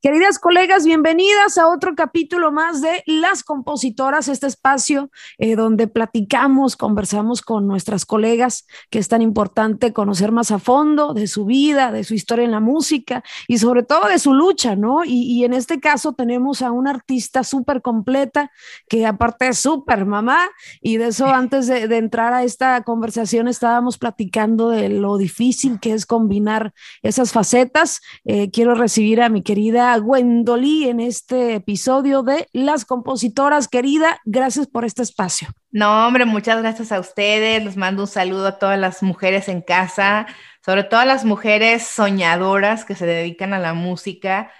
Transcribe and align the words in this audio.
Queridas 0.00 0.38
colegas, 0.38 0.84
bienvenidas 0.84 1.58
a 1.58 1.66
otro 1.66 1.96
capítulo 1.96 2.52
más 2.52 2.80
de 2.80 3.02
Las 3.06 3.42
Compositoras, 3.42 4.28
este 4.28 4.46
espacio 4.46 5.10
eh, 5.38 5.56
donde 5.56 5.88
platicamos, 5.88 6.76
conversamos 6.76 7.42
con 7.42 7.66
nuestras 7.66 8.06
colegas, 8.06 8.64
que 8.90 9.00
es 9.00 9.08
tan 9.08 9.22
importante 9.22 9.92
conocer 9.92 10.30
más 10.30 10.52
a 10.52 10.60
fondo 10.60 11.14
de 11.14 11.26
su 11.26 11.46
vida, 11.46 11.90
de 11.90 12.04
su 12.04 12.14
historia 12.14 12.44
en 12.44 12.52
la 12.52 12.60
música 12.60 13.24
y 13.48 13.58
sobre 13.58 13.82
todo 13.82 14.06
de 14.06 14.20
su 14.20 14.34
lucha, 14.34 14.76
¿no? 14.76 15.00
Y, 15.04 15.42
en 15.42 15.52
este 15.52 15.80
caso 15.80 16.12
tenemos 16.12 16.62
a 16.62 16.70
una 16.70 16.90
artista 16.90 17.42
súper 17.42 17.82
completa, 17.82 18.52
que 18.88 19.04
aparte 19.04 19.48
es 19.48 19.58
súper 19.58 20.06
mamá, 20.06 20.48
y 20.80 20.98
de 20.98 21.08
eso 21.08 21.26
antes 21.26 21.66
de, 21.66 21.82
entrar 21.96 22.34
a 22.34 22.44
esta 22.44 22.84
conversación 22.84 23.48
estábamos 23.48 23.98
platicando 23.98 24.68
de 24.68 24.90
lo 24.90 25.16
difícil 25.16 25.80
que 25.80 25.92
es 25.92 26.06
combinar 26.06 26.72
esas 27.02 27.32
facetas. 27.32 28.00
Eh, 28.24 28.52
quiero 28.52 28.76
recibir 28.76 29.20
a 29.22 29.28
mi 29.28 29.42
querida 29.42 29.87
Gwendolí 29.96 30.88
en 30.88 31.00
este 31.00 31.54
episodio 31.54 32.22
de 32.22 32.48
Las 32.52 32.84
Compositoras. 32.84 33.68
Querida, 33.68 34.20
gracias 34.26 34.66
por 34.66 34.84
este 34.84 35.02
espacio. 35.02 35.48
No, 35.70 36.06
hombre, 36.06 36.26
muchas 36.26 36.60
gracias 36.60 36.92
a 36.92 37.00
ustedes. 37.00 37.64
Les 37.64 37.76
mando 37.76 38.02
un 38.02 38.08
saludo 38.08 38.48
a 38.48 38.58
todas 38.58 38.78
las 38.78 39.02
mujeres 39.02 39.48
en 39.48 39.62
casa, 39.62 40.26
sobre 40.64 40.84
todo 40.84 41.00
a 41.00 41.06
las 41.06 41.24
mujeres 41.24 41.84
soñadoras 41.86 42.84
que 42.84 42.94
se 42.94 43.06
dedican 43.06 43.54
a 43.54 43.58
la 43.58 43.72
música 43.72 44.50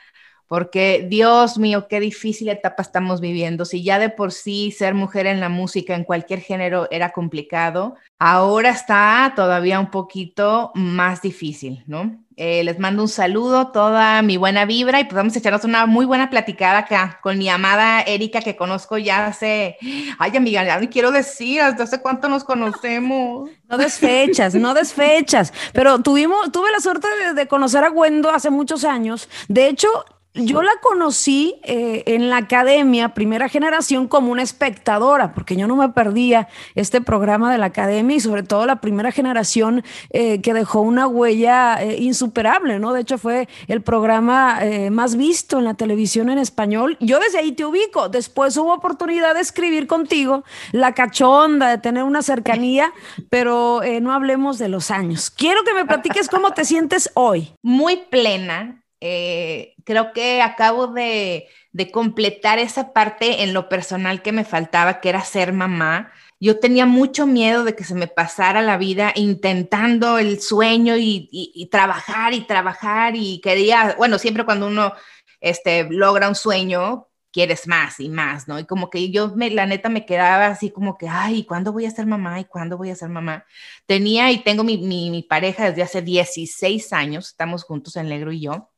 porque 0.49 1.07
Dios 1.09 1.59
mío, 1.59 1.87
qué 1.89 2.01
difícil 2.01 2.49
etapa 2.49 2.83
estamos 2.83 3.21
viviendo. 3.21 3.67
Si 3.67 3.85
ya 3.85 3.99
de 3.99 4.09
por 4.09 4.33
sí 4.33 4.73
ser 4.73 4.95
mujer 4.95 5.27
en 5.27 5.41
la 5.41 5.51
música, 5.51 5.95
en 5.95 6.05
cualquier 6.05 6.41
género, 6.41 6.89
era 6.91 7.11
complicado, 7.11 7.97
ahora 8.19 8.71
está 8.71 9.35
todavía 9.37 9.79
un 9.79 9.91
poquito 9.91 10.73
más 10.75 11.21
difícil, 11.21 11.85
¿no? 11.87 12.25
Eh, 12.41 12.63
les 12.63 12.79
mando 12.79 13.03
un 13.03 13.09
saludo, 13.09 13.73
toda 13.73 14.23
mi 14.23 14.37
buena 14.37 14.65
vibra 14.65 15.01
y 15.01 15.05
pues 15.07 15.17
vamos 15.17 15.35
a 15.35 15.41
echarnos 15.41 15.65
una 15.65 15.87
muy 15.87 16.07
buena 16.07 16.31
platicada 16.31 16.79
acá 16.79 17.19
con 17.21 17.37
mi 17.37 17.49
amada 17.49 18.01
Erika 18.03 18.41
que 18.43 18.55
conozco 18.55 18.97
ya 18.97 19.27
hace, 19.27 19.77
ay 20.21 20.37
amiga, 20.37 20.63
ya 20.63 20.79
no 20.79 20.89
quiero 20.89 21.11
decir, 21.11 21.61
¿hasta 21.61 21.83
hace 21.83 22.01
cuánto 22.01 22.29
nos 22.29 22.45
conocemos? 22.45 23.51
No 23.69 23.77
desfechas, 23.77 24.55
no 24.55 24.73
desfechas, 24.73 25.53
pero 25.73 25.99
tuvimos, 25.99 26.53
tuve 26.53 26.71
la 26.71 26.79
suerte 26.79 27.09
de, 27.09 27.35
de 27.35 27.49
conocer 27.49 27.83
a 27.83 27.89
Gwendo 27.89 28.31
hace 28.31 28.51
muchos 28.51 28.85
años. 28.85 29.29
De 29.49 29.67
hecho, 29.67 29.89
yo 30.35 30.63
la 30.63 30.73
conocí 30.81 31.57
eh, 31.65 32.05
en 32.07 32.31
la 32.31 32.39
academia, 32.39 33.11
primera 33.11 33.49
generación, 33.49 34.09
como 34.09 34.31
una 34.31 34.43
espectadora, 34.43 35.33
porque 35.33 35.57
yo 35.57 35.67
no 35.67 35.77
me 35.77 35.89
perdía 35.89 36.49
este 36.75 37.01
programa 37.01 37.51
de 37.51 37.59
la 37.59 37.67
academia 37.67 38.17
y 38.17 38.21
sobre 38.21 38.43
todo 38.43 38.67
la 38.67 38.81
primera 38.81 39.11
generación 39.11 39.83
eh, 40.11 40.41
que 40.41 40.55
dejó 40.55 40.81
una 40.81 41.07
huella 41.07 41.83
eh, 41.83 41.97
insuperable, 41.99 42.79
¿no? 42.79 42.93
De 42.93 43.01
hecho, 43.01 43.19
fue 43.19 43.49
el 43.67 43.83
programa 43.83 44.61
más 44.91 45.17
visto 45.17 45.59
en 45.59 45.65
la 45.65 45.75
televisión 45.75 46.31
en 46.31 46.39
español. 46.39 46.97
Yo 47.01 47.19
desde 47.19 47.39
ahí 47.39 47.53
te 47.53 47.65
ubico. 47.65 48.09
Después 48.09 48.57
hubo 48.57 48.73
oportunidad 48.73 49.35
de 49.35 49.41
escribir 49.41 49.87
contigo, 49.87 50.45
la 50.73 50.95
cachonda, 50.95 51.71
de 51.71 51.79
tener 51.79 52.05
una 52.05 52.23
cercanía, 52.23 52.93
pero 53.31 53.81
no 54.01 54.13
hablemos 54.13 54.59
de 54.59 54.69
los 54.69 54.91
años. 54.91 55.31
Quiero 55.31 55.65
que 55.65 55.75
me 55.75 55.85
platiques 55.85 56.29
cómo 56.29 56.53
te 56.53 56.65
sientes 56.65 57.11
hoy. 57.15 57.53
Muy 57.63 57.97
plena 58.11 58.83
eh, 59.01 59.75
creo 59.85 60.13
que 60.13 60.43
acabo 60.43 60.89
de, 60.89 61.49
completar 61.93 62.59
esa 62.59 62.93
parte 62.93 63.45
en 63.45 63.53
lo 63.55 63.69
personal 63.69 64.23
que 64.23 64.33
me 64.33 64.45
faltaba, 64.45 65.01
que 65.01 65.09
era 65.11 65.23
ser 65.25 65.53
mamá. 65.53 66.13
Yo 66.41 66.59
tenía 66.59 66.87
mucho 66.87 67.27
miedo 67.27 67.65
de 67.65 67.75
que 67.77 67.85
se 67.85 67.95
me 67.95 68.09
pasara 68.09 68.63
la 68.63 68.79
vida 68.79 69.13
intentando 69.15 70.19
el 70.19 70.41
sueño 70.41 70.95
y, 70.99 71.69
trabajar 71.71 72.35
y 72.35 72.43
trabajar 72.43 73.15
y 73.17 73.41
quería, 73.41 73.95
bueno, 73.99 74.19
siempre 74.19 74.45
cuando 74.45 74.67
uno 74.67 74.93
este, 75.41 75.89
logra 75.91 76.29
un 76.29 76.35
sueño, 76.35 77.09
quieres 77.33 77.69
más 77.69 78.01
y 78.01 78.09
más, 78.09 78.49
¿no? 78.49 78.59
Y 78.59 78.65
como 78.67 78.91
que 78.91 79.11
yo, 79.11 79.35
me, 79.37 79.51
la 79.51 79.67
neta, 79.67 79.89
me 79.89 80.07
quedaba 80.07 80.47
así 80.49 80.71
como 80.71 80.99
que, 80.99 81.09
ay, 81.09 81.45
¿cuándo 81.45 81.73
voy 81.73 81.87
a 81.87 81.91
ser 81.91 82.07
mamá? 82.07 82.41
¿Y 82.41 82.45
cuándo 82.47 82.77
voy 82.79 82.91
a 82.91 82.97
ser 82.97 83.11
mamá? 83.11 83.45
Tenía 83.87 84.33
y 84.33 84.43
tengo 84.43 84.65
mi, 84.65 84.79
mi, 84.79 85.11
mi 85.11 85.23
pareja 85.23 85.71
desde 85.71 85.83
hace 85.83 86.03
16 86.03 86.93
años, 86.93 87.29
estamos 87.29 87.65
juntos 87.65 87.97
en 87.97 88.09
Negro 88.09 88.33
y 88.33 88.41
yo 88.41 88.71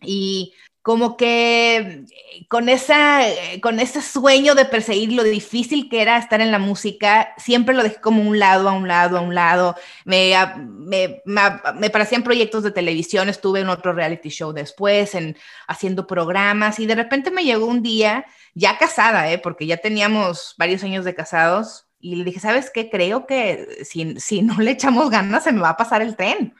y 0.00 0.54
como 0.82 1.16
que 1.16 1.76
eh, 1.76 2.46
con, 2.48 2.68
esa, 2.68 3.28
eh, 3.28 3.60
con 3.60 3.80
ese 3.80 4.00
sueño 4.00 4.54
de 4.54 4.64
perseguir 4.64 5.12
lo 5.12 5.22
difícil 5.22 5.90
que 5.90 6.00
era 6.00 6.16
estar 6.16 6.40
en 6.40 6.50
la 6.50 6.58
música, 6.58 7.34
siempre 7.36 7.74
lo 7.74 7.82
dejé 7.82 8.00
como 8.00 8.22
un 8.22 8.38
lado, 8.38 8.68
a 8.68 8.72
un 8.72 8.88
lado, 8.88 9.18
a 9.18 9.20
un 9.20 9.34
lado. 9.34 9.76
Me, 10.04 10.34
me, 10.56 11.22
me, 11.26 11.90
parecían 11.90 12.22
proyectos 12.22 12.62
de 12.62 12.70
televisión, 12.70 13.28
estuve 13.28 13.60
en 13.60 13.68
otro 13.68 13.92
reality 13.92 14.30
show 14.30 14.52
después, 14.52 15.14
en, 15.14 15.36
haciendo 15.68 16.06
programas 16.06 16.78
y 16.78 16.86
de 16.86 16.94
repente 16.94 17.30
me 17.30 17.44
llegó 17.44 17.66
un 17.66 17.82
día, 17.82 18.24
ya 18.54 18.78
casada, 18.78 19.30
¿eh? 19.30 19.38
porque 19.38 19.66
ya 19.66 19.76
teníamos 19.76 20.54
varios 20.56 20.82
años 20.82 21.04
de 21.04 21.14
casados, 21.14 21.86
y 22.02 22.16
le 22.16 22.24
dije, 22.24 22.40
¿sabes 22.40 22.70
qué? 22.70 22.88
Creo 22.88 23.26
que 23.26 23.84
si, 23.84 24.18
si 24.18 24.40
no 24.40 24.58
le 24.58 24.70
echamos 24.70 25.10
ganas 25.10 25.44
se 25.44 25.52
me 25.52 25.60
va 25.60 25.70
a 25.70 25.76
pasar 25.76 26.00
el 26.00 26.16
tren 26.16 26.54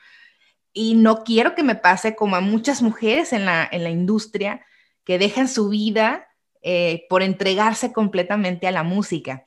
y 0.72 0.94
no 0.94 1.25
quiero 1.25 1.54
que 1.54 1.62
me 1.62 1.75
pase 1.75 2.14
como 2.14 2.36
a 2.36 2.41
muchas 2.41 2.82
mujeres 2.82 3.32
en 3.32 3.44
la, 3.44 3.69
en 3.70 3.82
la 3.82 3.91
industria 3.91 4.64
que 5.04 5.19
dejan 5.19 5.48
su 5.48 5.69
vida 5.69 6.28
eh, 6.62 7.06
por 7.08 7.22
entregarse 7.22 7.92
completamente 7.92 8.66
a 8.66 8.70
la 8.70 8.82
música. 8.82 9.44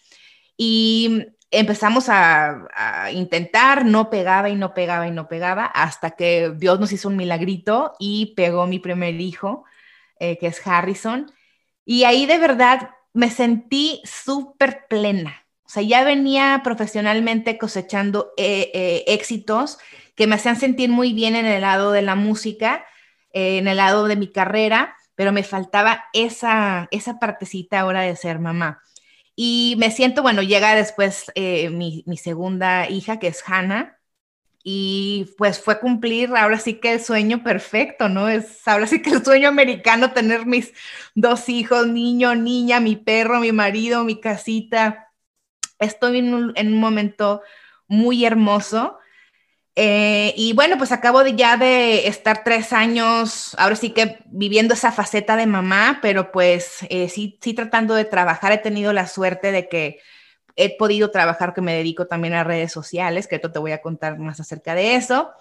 Y 0.57 1.27
empezamos 1.51 2.09
a, 2.09 3.11
intentar, 3.13 3.85
no 3.85 4.09
pegaba 4.09 4.49
y 4.49 4.55
no 4.55 4.73
pegaba 4.73 5.07
y 5.07 5.11
no 5.11 5.27
pegaba, 5.27 5.65
hasta 5.65 6.11
que 6.11 6.51
Dios 6.55 6.79
nos 6.79 6.91
hizo 6.91 7.09
un 7.09 7.15
milagrito 7.15 7.93
y 7.99 8.33
pegó 8.35 8.65
mi 8.65 8.79
primer 8.79 9.21
hijo, 9.21 9.63
eh, 10.19 10.37
que 10.39 10.47
es 10.47 10.65
Harrison. 10.65 11.31
Y 11.85 12.05
ahí 12.05 12.25
de 12.25 12.39
verdad 12.39 12.89
me 13.13 13.29
sentí 13.29 14.01
súper 14.03 14.87
plena. 14.89 15.45
O 15.65 15.69
sea, 15.69 15.83
ya 15.83 16.03
venía 16.03 16.61
profesionalmente 16.63 17.57
cosechando 17.57 18.33
eh, 18.37 19.03
éxitos 19.07 19.77
que 20.15 20.27
me 20.27 20.35
hacían 20.35 20.55
sentir 20.55 20.89
muy 20.89 21.13
bien 21.13 21.35
en 21.35 21.45
el 21.45 21.61
lado 21.61 21.91
de 21.91 22.01
la 22.01 22.15
música, 22.15 22.85
eh, 23.31 23.57
en 23.57 23.67
el 23.67 23.77
lado 23.77 24.07
de 24.07 24.15
mi 24.15 24.31
carrera, 24.31 24.95
pero 25.15 25.31
me 25.31 25.43
faltaba 25.43 26.05
esa, 26.13 26.87
esa 26.91 27.19
partecita 27.19 27.79
ahora 27.79 28.01
de 28.01 28.15
ser 28.15 28.39
mamá. 28.39 28.81
Y 29.35 29.75
me 29.79 29.91
siento, 29.91 30.21
bueno, 30.21 30.41
llega 30.43 30.75
después 30.75 31.31
eh, 31.35 31.69
mi, 31.69 32.03
mi, 32.07 32.17
segunda 32.17 32.89
hija, 32.89 33.19
que 33.19 33.27
es 33.27 33.43
Hannah, 33.47 33.99
y 34.63 35.33
pues 35.37 35.59
fue 35.59 35.79
cumplir 35.79 36.31
ahora 36.35 36.59
sí 36.59 36.75
que 36.75 36.93
el 36.93 37.01
sueño 37.01 37.43
perfecto, 37.43 38.09
¿no? 38.09 38.29
Es 38.29 38.65
ahora 38.67 38.87
sí 38.87 39.01
que 39.01 39.09
el 39.11 39.23
sueño 39.25 39.49
americano 39.49 40.13
tener 40.13 40.45
mis 40.45 40.73
dos 41.15 41.49
hijos, 41.49 41.87
niño, 41.87 42.35
niña, 42.35 42.79
mi 42.79 42.95
perro, 42.95 43.39
mi 43.41 43.51
marido, 43.51 44.03
mi 44.05 44.21
casita. 44.21 45.11
Estoy 45.79 46.19
en 46.19 46.33
un, 46.33 46.53
en 46.55 46.73
un 46.73 46.79
momento 46.79 47.41
muy 47.87 48.25
hermoso 48.25 48.99
eh, 49.75 50.33
y 50.37 50.53
bueno, 50.53 50.77
pues 50.77 50.91
acabo 50.91 51.23
de 51.23 51.35
ya 51.35 51.57
de 51.57 52.07
estar 52.07 52.43
tres 52.43 52.73
años, 52.73 53.55
ahora 53.57 53.75
sí 53.75 53.89
que 53.89 54.19
viviendo 54.25 54.75
esa 54.75 54.91
faceta 54.91 55.35
de 55.35 55.47
mamá, 55.47 55.99
pero 56.01 56.31
pues 56.31 56.79
eh, 56.89 57.09
sí, 57.09 57.39
sí 57.41 57.53
tratando 57.53 57.95
de 57.95 58.05
trabajar. 58.05 58.51
He 58.51 58.59
tenido 58.59 58.93
la 58.93 59.07
suerte 59.07 59.51
de 59.51 59.67
que 59.67 59.99
he 60.55 60.77
podido 60.77 61.09
trabajar, 61.09 61.55
que 61.55 61.61
me 61.61 61.73
dedico 61.75 62.05
también 62.05 62.35
a 62.35 62.43
redes 62.43 62.71
sociales, 62.71 63.27
que 63.27 63.39
te 63.39 63.59
voy 63.59 63.71
a 63.71 63.81
contar 63.81 64.19
más 64.19 64.39
acerca 64.39 64.75
de 64.75 64.95
eso. 64.95 65.31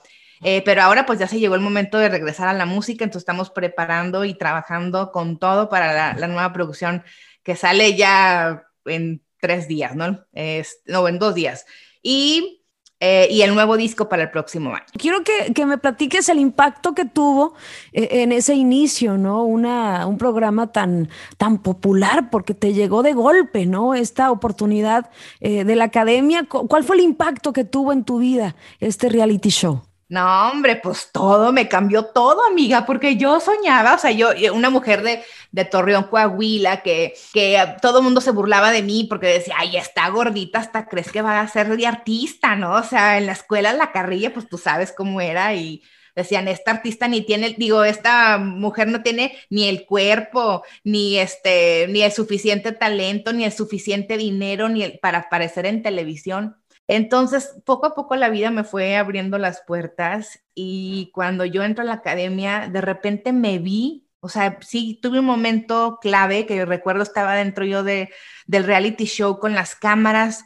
Eh, 0.44 0.62
pero 0.64 0.82
ahora 0.82 1.06
pues 1.06 1.18
ya 1.18 1.28
se 1.28 1.38
llegó 1.38 1.54
el 1.54 1.60
momento 1.60 1.98
de 1.98 2.08
regresar 2.08 2.48
a 2.48 2.52
la 2.52 2.66
música, 2.66 3.04
entonces 3.04 3.22
estamos 3.22 3.50
preparando 3.50 4.24
y 4.24 4.34
trabajando 4.34 5.12
con 5.12 5.38
todo 5.38 5.68
para 5.68 5.92
la, 5.92 6.14
la 6.14 6.26
nueva 6.26 6.52
producción 6.52 7.04
que 7.44 7.54
sale 7.54 7.94
ya 7.94 8.64
en 8.86 9.22
tres 9.40 9.68
días, 9.68 9.94
¿no? 9.94 10.24
Es, 10.32 10.80
no, 10.86 11.06
en 11.06 11.18
dos 11.18 11.34
días. 11.34 11.66
Y 12.02 12.61
eh, 13.04 13.26
y 13.28 13.42
el 13.42 13.52
nuevo 13.52 13.76
disco 13.76 14.08
para 14.08 14.22
el 14.22 14.30
próximo 14.30 14.70
año. 14.70 14.84
Quiero 14.96 15.24
que, 15.24 15.52
que 15.52 15.66
me 15.66 15.76
platiques 15.76 16.28
el 16.28 16.38
impacto 16.38 16.94
que 16.94 17.04
tuvo 17.04 17.54
eh, 17.92 18.22
en 18.22 18.30
ese 18.30 18.54
inicio, 18.54 19.18
¿no? 19.18 19.42
Una, 19.42 20.06
un 20.06 20.18
programa 20.18 20.70
tan, 20.70 21.08
tan 21.36 21.58
popular 21.58 22.30
porque 22.30 22.54
te 22.54 22.74
llegó 22.74 23.02
de 23.02 23.12
golpe, 23.12 23.66
¿no? 23.66 23.94
Esta 23.94 24.30
oportunidad 24.30 25.10
eh, 25.40 25.64
de 25.64 25.74
la 25.74 25.86
academia. 25.86 26.46
¿Cuál 26.46 26.84
fue 26.84 26.94
el 26.94 27.02
impacto 27.02 27.52
que 27.52 27.64
tuvo 27.64 27.92
en 27.92 28.04
tu 28.04 28.18
vida 28.18 28.54
este 28.78 29.08
reality 29.08 29.48
show? 29.48 29.82
No, 30.12 30.50
hombre, 30.50 30.76
pues 30.76 31.08
todo, 31.10 31.54
me 31.54 31.68
cambió 31.68 32.04
todo, 32.04 32.44
amiga, 32.46 32.84
porque 32.84 33.16
yo 33.16 33.40
soñaba, 33.40 33.94
o 33.94 33.98
sea, 33.98 34.10
yo, 34.10 34.28
una 34.52 34.68
mujer 34.68 35.02
de, 35.02 35.24
de 35.52 35.64
Torreón, 35.64 36.04
Coahuila, 36.04 36.82
que, 36.82 37.14
que 37.32 37.58
todo 37.80 38.00
el 38.00 38.04
mundo 38.04 38.20
se 38.20 38.30
burlaba 38.30 38.70
de 38.72 38.82
mí 38.82 39.06
porque 39.08 39.28
decía, 39.28 39.54
ay, 39.56 39.78
está 39.78 40.10
gordita, 40.10 40.58
hasta 40.58 40.86
crees 40.86 41.10
que 41.10 41.22
va 41.22 41.40
a 41.40 41.48
ser 41.48 41.74
de 41.74 41.86
artista, 41.86 42.56
¿no? 42.56 42.74
O 42.74 42.82
sea, 42.82 43.16
en 43.16 43.24
la 43.24 43.32
escuela, 43.32 43.72
la 43.72 43.90
carrilla, 43.90 44.34
pues 44.34 44.46
tú 44.50 44.58
sabes 44.58 44.92
cómo 44.94 45.22
era 45.22 45.54
y 45.54 45.82
decían, 46.14 46.46
esta 46.46 46.72
artista 46.72 47.08
ni 47.08 47.22
tiene, 47.22 47.54
digo, 47.56 47.82
esta 47.82 48.36
mujer 48.36 48.88
no 48.88 49.02
tiene 49.02 49.38
ni 49.48 49.66
el 49.66 49.86
cuerpo, 49.86 50.62
ni 50.84 51.16
este, 51.18 51.86
ni 51.88 52.02
el 52.02 52.12
suficiente 52.12 52.72
talento, 52.72 53.32
ni 53.32 53.44
el 53.44 53.52
suficiente 53.52 54.18
dinero, 54.18 54.68
ni 54.68 54.90
para 54.98 55.18
aparecer 55.20 55.64
en 55.64 55.82
televisión. 55.82 56.61
Entonces, 56.88 57.54
poco 57.64 57.86
a 57.86 57.94
poco 57.94 58.16
la 58.16 58.28
vida 58.28 58.50
me 58.50 58.64
fue 58.64 58.96
abriendo 58.96 59.38
las 59.38 59.62
puertas 59.66 60.42
y 60.54 61.10
cuando 61.14 61.44
yo 61.44 61.62
entro 61.62 61.82
a 61.82 61.86
la 61.86 61.94
academia, 61.94 62.68
de 62.68 62.80
repente 62.80 63.32
me 63.32 63.58
vi, 63.58 64.08
o 64.20 64.28
sea, 64.28 64.58
sí, 64.60 64.98
tuve 65.00 65.20
un 65.20 65.24
momento 65.24 65.98
clave 66.00 66.46
que 66.46 66.64
recuerdo 66.64 67.02
estaba 67.02 67.34
dentro 67.34 67.64
yo 67.64 67.82
de, 67.82 68.10
del 68.46 68.64
reality 68.64 69.04
show 69.04 69.38
con 69.38 69.54
las 69.54 69.74
cámaras 69.74 70.44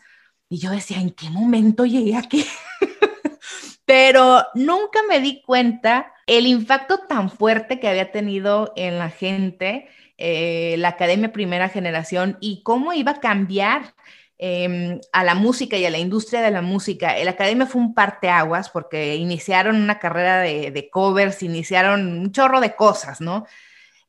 y 0.49 0.59
yo 0.59 0.71
decía, 0.71 0.99
¿en 1.01 1.11
qué 1.11 1.31
momento 1.31 1.85
llegué 1.87 2.17
aquí? 2.17 2.45
Pero 3.85 4.45
nunca 4.55 5.01
me 5.09 5.21
di 5.21 5.43
cuenta 5.43 6.13
el 6.27 6.47
impacto 6.47 6.99
tan 7.09 7.31
fuerte 7.31 7.81
que 7.81 7.89
había 7.89 8.13
tenido 8.13 8.73
en 8.77 8.99
la 8.99 9.11
gente 9.11 9.89
eh, 10.19 10.77
la 10.79 10.89
Academia 10.89 11.33
Primera 11.33 11.69
Generación 11.69 12.39
y 12.41 12.63
cómo 12.63 12.93
iba 12.93 13.13
a 13.13 13.21
cambiar 13.21 13.95
Em, 14.39 15.01
a 15.13 15.25
la 15.25 15.35
música 15.35 15.79
y 15.79 15.87
a 15.87 15.91
la 15.91 15.97
industria 15.97 16.43
de 16.43 16.51
la 16.51 16.61
música. 16.61 17.17
El 17.17 17.27
Academia 17.29 17.65
fue 17.65 17.81
un 17.81 17.95
parteaguas 17.95 18.69
porque 18.69 19.17
iniciaron 19.17 19.77
una 19.77 19.99
carrera 19.99 20.41
de, 20.41 20.89
covers, 20.93 21.43
iniciaron 21.43 22.07
un 22.07 22.33
chorro 22.33 22.61
de 22.61 22.77
cosas, 22.77 23.23
¿no? 23.23 23.47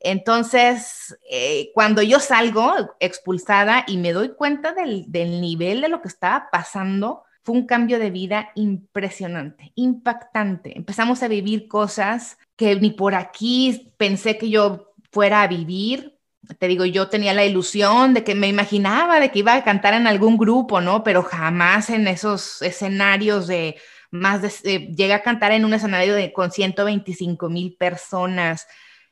Entonces, 0.02 1.18
eh, 1.32 1.72
cuando 1.74 2.02
yo 2.02 2.20
salgo 2.20 2.74
expulsada 3.00 3.86
y 3.88 3.98
me 3.98 4.12
doy 4.12 4.36
cuenta 4.36 4.74
del, 4.74 5.06
del 5.08 5.40
nivel 5.40 5.80
de 5.80 5.90
lo 5.90 6.02
que 6.02 6.10
estaba 6.10 6.50
pasando, 6.52 7.24
fue 7.42 7.56
un 7.56 7.66
cambio 7.66 7.98
de 7.98 8.12
vida 8.12 8.50
impresionante, 8.56 9.72
impactante. 9.76 10.78
Empezamos 10.78 11.24
a 11.24 11.30
vivir 11.30 11.70
cosas 11.70 12.38
que 12.58 12.76
ni 12.76 12.92
por 12.92 13.16
aquí 13.16 13.94
pensé 13.96 14.38
que 14.38 14.50
yo 14.50 14.92
fuera 15.10 15.42
a 15.42 15.48
vivir 15.48 16.17
te 16.60 16.68
digo, 16.68 16.86
yo 16.86 17.10
tenía 17.10 17.34
la 17.34 17.46
ilusión 17.46 18.14
de 18.14 18.24
que 18.24 18.36
me 18.36 18.48
imaginaba 18.48 19.20
de 19.20 19.32
que 19.32 19.40
iba 19.40 19.54
a 19.54 19.64
cantar 19.64 19.94
en 19.94 20.08
algún 20.08 20.38
grupo, 20.38 20.82
¿no? 20.82 21.04
Pero 21.04 21.24
jamás 21.24 21.90
en 21.90 22.08
esos 22.08 22.62
escenarios 22.62 23.48
de 23.48 23.78
más 24.12 24.42
de, 24.42 24.96
eh, 24.98 25.14
a 25.14 25.22
cantar 25.22 25.52
en 25.52 25.66
un 25.66 25.74
escenario 25.74 26.16
de, 26.16 26.32
con 26.32 26.52
125 26.52 27.50
mil 27.50 27.76
personas, 27.76 28.68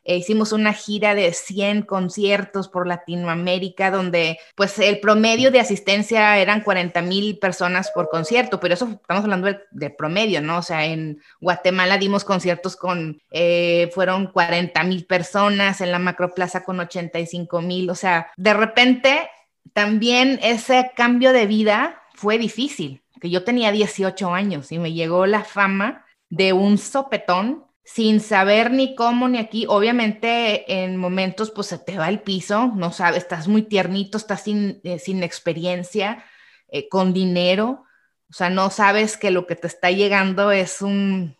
e 0.05 0.15
hicimos 0.15 0.51
una 0.51 0.71
gira 0.71 1.15
de 1.15 1.33
100 1.33 1.81
conciertos 1.81 2.69
por 2.69 2.87
Latinoamérica, 2.87 3.89
donde 3.89 4.37
pues 4.55 4.77
el 4.77 4.99
promedio 4.99 5.49
de 5.49 5.59
asistencia 5.59 6.37
eran 6.37 6.61
40 6.61 7.01
mil 7.01 7.39
personas 7.39 7.89
por 7.91 8.09
concierto, 8.09 8.59
pero 8.59 8.75
eso 8.75 8.87
estamos 8.87 9.23
hablando 9.23 9.49
de, 9.71 9.89
promedio, 9.89 10.41
¿no? 10.41 10.59
O 10.59 10.61
sea, 10.61 10.85
en 10.85 11.21
Guatemala 11.41 11.97
dimos 11.97 12.23
conciertos 12.23 12.75
con, 12.75 13.19
eh, 13.31 13.89
fueron 13.93 14.27
40 14.27 14.83
mil 14.83 15.05
personas, 15.05 15.81
en 15.81 15.91
la 15.91 15.99
Macroplaza 15.99 16.63
con 16.63 16.79
85 16.79 17.61
mil, 17.61 17.89
o 17.89 17.95
sea, 17.95 18.31
de 18.37 18.53
repente 18.53 19.29
también 19.73 20.39
ese 20.43 20.91
cambio 20.95 21.33
de 21.33 21.47
vida 21.47 22.01
fue 22.13 22.37
difícil, 22.37 23.01
que 23.19 23.31
yo 23.31 23.43
tenía 23.43 23.71
18 23.71 24.33
años 24.33 24.71
y 24.71 24.77
me 24.77 24.93
llegó 24.93 25.25
la 25.25 25.43
fama 25.43 26.05
de 26.29 26.53
un 26.53 26.77
sopetón 26.77 27.64
sin 27.85 28.19
saber 28.19 28.71
ni 28.71 28.95
cómo 28.95 29.29
ni 29.29 29.37
aquí. 29.37 29.65
Obviamente 29.69 30.83
en 30.83 30.97
momentos 30.97 31.51
pues 31.51 31.67
se 31.67 31.77
te 31.77 31.97
va 31.97 32.09
el 32.09 32.19
piso, 32.19 32.71
no 32.75 32.91
sabes, 32.91 33.23
estás 33.23 33.47
muy 33.47 33.61
tiernito, 33.61 34.17
estás 34.17 34.43
sin, 34.43 34.81
eh, 34.83 34.99
sin 34.99 35.23
experiencia, 35.23 36.25
eh, 36.67 36.89
con 36.89 37.13
dinero, 37.13 37.85
o 38.29 38.33
sea, 38.33 38.49
no 38.49 38.71
sabes 38.71 39.17
que 39.17 39.31
lo 39.31 39.45
que 39.45 39.55
te 39.55 39.67
está 39.67 39.91
llegando 39.91 40.51
es 40.51 40.81
un, 40.81 41.37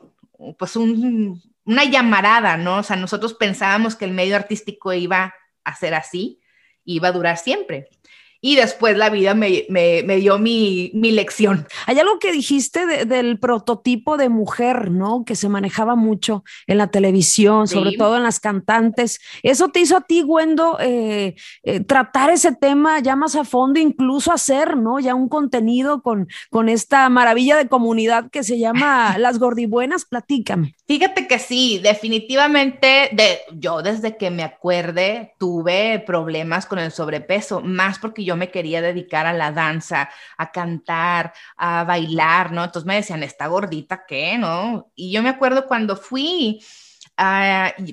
pues 0.60 0.76
un, 0.76 1.42
una 1.66 1.84
llamarada, 1.84 2.58
¿no? 2.58 2.78
O 2.78 2.84
sea, 2.84 2.96
nosotros 2.96 3.34
pensábamos 3.34 3.96
que 3.96 4.06
el 4.06 4.12
medio 4.12 4.36
artístico 4.36 4.94
iba 4.94 5.34
a 5.64 5.76
ser 5.76 5.96
así, 5.96 6.40
iba 6.84 7.08
a 7.08 7.12
durar 7.12 7.38
siempre 7.38 7.90
y 8.46 8.56
después 8.58 8.96
la 8.96 9.10
vida 9.10 9.34
me, 9.34 9.66
dio 10.20 10.38
mi, 10.38 10.92
lección. 10.94 11.68
Hay 11.88 11.98
algo 11.98 12.20
que 12.20 12.32
dijiste 12.32 12.86
del 13.08 13.40
prototipo 13.40 14.18
de 14.18 14.30
mujer, 14.30 14.92
¿no? 14.92 15.24
Que 15.26 15.36
se 15.36 15.50
manejaba 15.50 15.96
mucho 15.96 16.44
en 16.68 16.78
la 16.78 16.92
televisión, 16.92 17.68
sobre 17.68 17.94
todo 17.98 18.18
en 18.18 18.22
las 18.22 18.40
cantantes. 18.40 19.20
¿Eso 19.42 19.70
te 19.70 19.80
hizo 19.80 19.98
a 19.98 20.02
ti, 20.02 20.22
Wendo, 20.22 20.78
eh, 20.80 21.34
eh, 21.64 21.80
tratar 21.80 22.30
ese 22.30 22.52
tema 22.52 23.00
ya 23.00 23.16
más 23.16 23.36
a 23.36 23.46
fondo, 23.46 23.80
incluso 23.80 24.32
hacer, 24.32 24.78
¿no? 24.78 25.00
Ya 25.00 25.16
un 25.16 25.28
contenido 25.28 26.04
con, 26.04 26.28
con 26.52 26.70
esta 26.70 27.10
maravilla 27.10 27.58
de 27.58 27.68
comunidad 27.68 28.30
que 28.30 28.44
se 28.44 28.60
llama 28.60 29.18
Las 29.18 29.40
Gordibuenas? 29.40 30.06
Platícame. 30.06 30.76
Fíjate 30.86 31.28
que 31.28 31.40
sí, 31.40 31.80
definitivamente 31.82 33.10
de, 33.12 33.40
yo 33.54 33.82
desde 33.82 34.18
que 34.18 34.30
me 34.30 34.44
acuerde 34.44 35.34
tuve 35.40 35.98
problemas 36.06 36.68
con 36.68 36.78
el 36.78 36.92
sobrepeso, 36.92 37.62
más 37.62 37.98
porque 37.98 38.24
yo 38.24 38.35
me 38.38 38.52
quería 38.52 38.82
dedicar 38.82 39.26
a 39.26 39.34
la 39.34 39.52
danza, 39.52 40.10
a 40.38 40.52
cantar, 40.52 41.34
a 41.58 41.84
bailar, 41.84 42.52
¿no? 42.52 42.64
Entonces 42.64 42.86
me 42.86 42.96
decían, 42.96 43.24
¿está 43.24 43.48
gordita 43.48 44.06
qué, 44.08 44.38
no? 44.38 44.92
Y 44.96 45.12
yo 45.12 45.22
me 45.24 45.30
acuerdo 45.30 45.68
cuando 45.68 45.96
fui, 45.96 46.62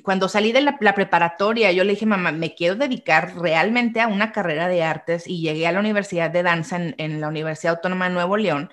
cuando 0.02 0.28
salí 0.28 0.52
de 0.52 0.62
la, 0.62 0.76
preparatoria, 0.78 1.72
yo 1.72 1.84
le 1.84 1.92
dije, 1.92 2.06
mamá, 2.06 2.32
me 2.32 2.54
quiero 2.54 2.76
dedicar 2.76 3.36
realmente 3.36 4.00
a 4.00 4.08
una 4.08 4.32
carrera 4.32 4.68
de 4.68 4.82
artes 4.82 5.26
y 5.26 5.40
llegué 5.40 5.66
a 5.66 5.72
la 5.72 5.80
Universidad 5.80 6.30
de 6.30 6.42
Danza 6.42 6.78
en 6.96 7.20
la 7.20 7.28
Universidad 7.28 7.76
Autónoma 7.76 8.08
de 8.08 8.14
Nuevo 8.14 8.36
León 8.36 8.72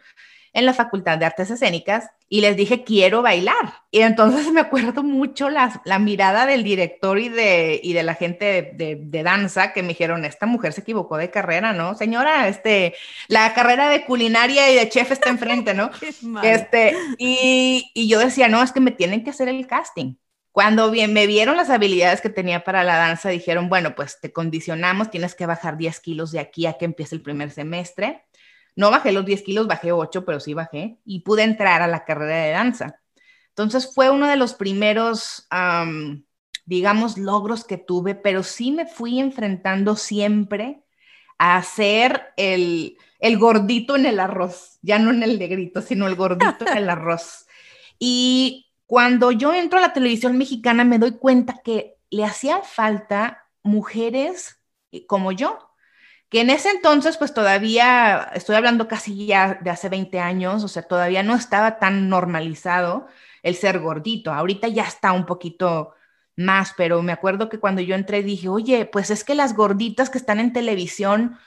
en 0.54 0.66
la 0.66 0.74
Facultad 0.74 1.18
de 1.18 1.26
Artes 1.26 1.52
Escénicas 1.52 2.10
y 2.28 2.42
les 2.42 2.56
dije, 2.56 2.84
quiero 2.84 3.22
bailar. 3.22 3.74
Y 3.92 4.02
entonces 4.02 4.52
me 4.52 4.62
acuerdo 4.62 5.04
mucho 5.04 5.50
la, 5.50 5.82
la 5.86 6.00
mirada 6.00 6.46
del 6.46 6.64
director 6.64 7.20
y 7.20 7.30
de, 7.30 7.80
y 7.84 7.94
de 7.94 8.04
la 8.04 8.16
gente 8.16 8.74
de, 8.76 9.00
de, 9.02 9.24
danza 9.24 9.74
que 9.74 9.82
me 9.82 9.90
dijeron, 9.90 10.26
esta 10.26 10.46
mujer 10.46 10.74
se 10.74 10.82
equivocó 10.82 11.18
de 11.18 11.32
carrera, 11.32 11.74
¿no? 11.74 11.96
Señora, 11.96 12.48
este, 12.48 12.96
la 13.28 13.54
carrera 13.54 13.90
de 13.90 14.06
culinaria 14.06 14.72
y 14.72 14.76
de 14.76 14.90
chef 14.90 15.12
está 15.12 15.30
enfrente, 15.30 15.74
¿no? 15.74 15.92
este, 16.44 16.96
y, 17.18 17.92
y 17.94 18.08
yo 18.08 18.20
decía, 18.20 18.48
no, 18.48 18.62
es 18.64 18.72
que 18.72 18.80
me 18.80 18.92
tienen 18.92 19.24
que 19.24 19.32
hacer 19.32 19.50
el 19.50 19.68
casting. 19.68 20.16
Cuando 20.52 20.90
bien, 20.90 21.14
me 21.14 21.28
vieron 21.28 21.58
las 21.58 21.70
habilidades 21.70 22.22
que 22.22 22.30
tenía 22.30 22.64
para 22.64 22.84
la 22.84 22.98
danza, 22.98 23.30
dijeron, 23.30 23.70
bueno, 23.70 23.96
pues 23.96 24.20
te 24.20 24.34
condicionamos, 24.34 25.12
tienes 25.12 25.36
que 25.36 25.46
bajar 25.46 25.78
10 25.78 26.00
kilos 26.00 26.32
de 26.32 26.40
aquí 26.40 26.66
a 26.66 26.74
que 26.74 26.86
empiece 26.86 27.16
el 27.16 27.22
primer 27.22 27.52
semestre 27.52 28.26
no 28.80 28.92
bajé 28.92 29.12
los 29.12 29.26
10 29.26 29.42
kilos, 29.42 29.68
bajé 29.68 29.92
8, 29.92 30.24
pero 30.24 30.40
sí 30.40 30.54
bajé 30.54 31.00
y 31.04 31.20
pude 31.20 31.44
entrar 31.44 31.82
a 31.82 31.88
la 31.88 32.06
carrera 32.06 32.46
de 32.46 32.52
danza. 32.52 33.02
Entonces 33.50 33.94
fue 33.94 34.10
uno 34.10 34.26
de 34.26 34.38
los 34.38 34.54
primeros, 34.54 35.50
digamos, 36.66 37.18
logros 37.18 37.66
que 37.66 37.78
tuve, 37.78 38.16
pero 38.16 38.42
sí 38.42 38.72
me 38.72 38.86
fui 38.86 39.20
enfrentando 39.20 39.98
siempre 39.98 40.86
a 41.38 41.58
hacer 41.58 42.32
el, 42.38 42.98
el 43.20 43.38
gordito 43.38 43.98
en 43.98 44.06
el 44.06 44.18
arroz, 44.18 44.80
ya 44.82 44.98
no 44.98 45.12
en 45.12 45.24
el 45.24 45.40
negrito, 45.40 45.82
sino 45.82 46.08
el 46.08 46.16
gordito 46.16 46.66
en 46.66 46.78
el 46.78 46.90
arroz. 46.90 47.48
Y 48.00 48.72
cuando 48.86 49.34
yo 49.34 49.54
entro 49.54 49.80
a 49.80 49.82
la 49.82 49.92
televisión 49.92 50.38
mexicana 50.38 50.86
me 50.86 51.00
doy 51.00 51.18
cuenta 51.18 51.60
que 51.66 51.98
le 52.10 52.24
hacían 52.24 52.62
falta 52.64 53.44
mujeres 53.62 54.62
como 55.06 55.34
yo, 55.34 55.69
que 56.30 56.42
en 56.42 56.50
ese 56.50 56.70
entonces 56.70 57.18
pues 57.18 57.34
todavía, 57.34 58.32
estoy 58.34 58.56
hablando 58.56 58.88
casi 58.88 59.26
ya 59.26 59.60
de 59.62 59.70
hace 59.70 59.90
20 59.90 60.20
años, 60.20 60.64
o 60.64 60.68
sea, 60.68 60.84
todavía 60.84 61.24
no 61.24 61.36
estaba 61.36 61.80
tan 61.80 62.10
normalizado 62.10 63.08
el 63.44 63.56
ser 63.56 63.80
gordito. 63.80 64.32
Ahorita 64.32 64.68
ya 64.68 64.84
está 64.84 65.12
un 65.12 65.26
poquito 65.26 65.94
más, 66.36 66.74
pero 66.78 67.02
me 67.02 67.12
acuerdo 67.12 67.50
que 67.50 67.60
cuando 67.60 67.82
yo 67.82 67.96
entré 67.96 68.24
dije, 68.24 68.48
oye, 68.48 68.86
pues 68.86 69.10
es 69.10 69.24
que 69.24 69.36
las 69.36 69.56
gorditas 69.56 70.10
que 70.10 70.18
están 70.20 70.40
en 70.40 70.54
televisión 70.54 71.38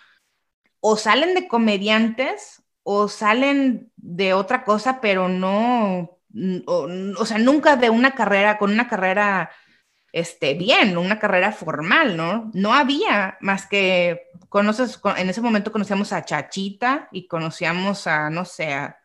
o 0.81 0.97
salen 0.97 1.35
de 1.35 1.49
comediantes 1.49 2.63
o 2.83 3.09
salen 3.09 3.93
de 3.97 4.35
otra 4.35 4.65
cosa, 4.65 5.01
pero 5.01 5.29
no, 5.29 6.19
o, 6.67 6.89
o 7.19 7.27
sea, 7.27 7.39
nunca 7.39 7.77
de 7.77 7.91
una 7.91 8.15
carrera, 8.15 8.59
con 8.59 8.73
una 8.73 8.89
carrera 8.89 9.51
este, 10.13 10.55
bien, 10.55 10.97
una 10.99 11.19
carrera 11.19 11.53
formal, 11.53 12.17
¿no? 12.17 12.51
No 12.55 12.75
había 12.75 13.39
más 13.41 13.67
que, 13.67 14.29
conoces, 14.49 15.01
en 15.17 15.31
ese 15.31 15.41
momento 15.41 15.73
conocíamos 15.73 16.13
a 16.13 16.25
Chachita 16.25 17.09
y 17.13 17.27
conocíamos 17.27 18.07
a, 18.07 18.29
no 18.31 18.45
sé, 18.45 18.75
a 18.75 18.99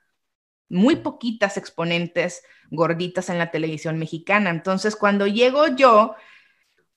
muy 0.69 0.97
poquitas 0.97 1.57
exponentes 1.57 2.43
gorditas 2.69 3.29
en 3.29 3.39
la 3.39 3.51
televisión 3.51 3.97
mexicana. 3.97 4.49
Entonces, 4.49 4.97
cuando 4.97 5.27
llego 5.27 5.67
yo, 5.67 6.15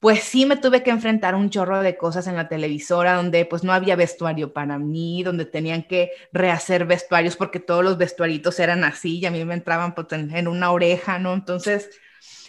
pues 0.01 0.25
sí 0.25 0.47
me 0.47 0.57
tuve 0.57 0.83
que 0.83 0.91
enfrentar 0.91 1.35
un 1.35 1.51
chorro 1.51 1.81
de 1.81 1.97
cosas 1.97 2.27
en 2.27 2.37
la 2.37 2.49
televisora 2.49 3.15
donde 3.15 3.45
pues 3.45 3.63
no 3.65 3.73
había 3.73 3.97
vestuario 3.97 4.53
para 4.53 4.79
mí, 4.79 5.23
donde 5.23 5.45
tenían 5.45 5.85
que 5.85 6.11
rehacer 6.33 6.87
vestuarios 6.87 7.37
porque 7.37 7.61
todos 7.61 7.85
los 7.85 7.99
vestuaritos 7.99 8.59
eran 8.61 8.83
así 8.85 9.19
y 9.19 9.27
a 9.27 9.31
mí 9.31 9.45
me 9.45 9.55
entraban 9.55 9.95
pues, 9.95 10.09
en 10.13 10.49
una 10.49 10.73
oreja, 10.73 11.19
¿no? 11.19 11.35
Entonces, 11.35 11.91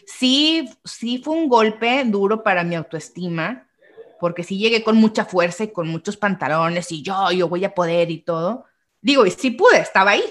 sí, 0.06 0.70
sí 0.84 1.22
fue 1.24 1.36
un 1.36 1.50
golpe 1.50 2.04
duro 2.06 2.44
para 2.44 2.64
mi 2.64 2.76
autoestima, 2.76 3.68
porque 4.20 4.44
sí 4.44 4.58
llegué 4.58 4.84
con 4.84 4.98
mucha 4.98 5.26
fuerza 5.26 5.64
y 5.64 5.72
con 5.72 5.88
muchos 5.88 6.18
pantalones 6.18 6.92
y 6.92 7.02
yo, 7.02 7.32
yo 7.32 7.50
voy 7.50 7.66
a 7.66 7.74
poder 7.74 8.12
y 8.12 8.20
todo. 8.20 8.66
Digo, 9.02 9.26
y 9.26 9.32
sí 9.32 9.52
pude, 9.52 9.80
estaba 9.80 10.12
ahí, 10.12 10.24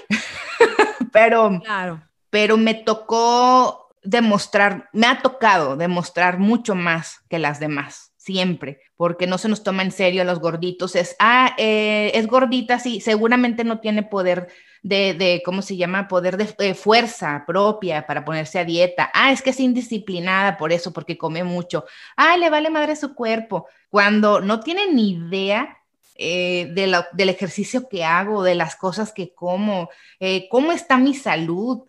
pero, 1.11 1.59
claro. 1.61 2.01
pero 2.29 2.55
me 2.55 2.73
tocó 2.73 3.89
demostrar, 4.01 4.89
me 4.93 5.07
ha 5.07 5.21
tocado 5.21 5.75
demostrar 5.75 6.39
mucho 6.39 6.73
más 6.73 7.19
que 7.29 7.37
las 7.37 7.59
demás, 7.59 8.10
siempre, 8.21 8.81
porque 8.95 9.25
no 9.25 9.39
se 9.39 9.49
nos 9.49 9.63
toma 9.63 9.81
en 9.81 9.91
serio 9.91 10.21
a 10.21 10.25
los 10.25 10.39
gorditos. 10.39 10.95
Es, 10.95 11.15
ah, 11.17 11.55
eh, 11.57 12.11
es 12.13 12.27
gordita, 12.27 12.77
sí, 12.77 13.01
seguramente 13.01 13.63
no 13.63 13.79
tiene 13.79 14.03
poder 14.03 14.47
de, 14.83 15.15
de 15.15 15.41
¿cómo 15.43 15.63
se 15.63 15.75
llama? 15.75 16.07
Poder 16.07 16.37
de, 16.37 16.75
fuerza 16.75 17.43
propia 17.47 18.05
para 18.05 18.23
ponerse 18.23 18.59
a 18.59 18.65
dieta. 18.65 19.09
Ah, 19.15 19.31
es 19.31 19.41
que 19.41 19.49
es 19.49 19.59
indisciplinada 19.59 20.57
por 20.57 20.71
eso, 20.71 20.93
porque 20.93 21.17
come 21.17 21.43
mucho. 21.43 21.85
Ah, 22.15 22.37
le 22.37 22.51
vale 22.51 22.69
madre 22.69 22.95
su 22.95 23.15
cuerpo. 23.15 23.67
Cuando 23.89 24.39
no 24.39 24.59
tiene 24.59 24.93
ni 24.93 25.11
idea 25.13 25.79
eh, 26.15 26.67
de 26.73 27.03
del 27.13 27.29
ejercicio 27.29 27.89
que 27.89 28.03
hago, 28.03 28.43
de 28.43 28.53
las 28.53 28.75
cosas 28.75 29.11
que 29.13 29.33
como, 29.33 29.89
eh, 30.19 30.47
cómo 30.49 30.71
está 30.71 30.97
mi 30.97 31.15
salud. 31.15 31.85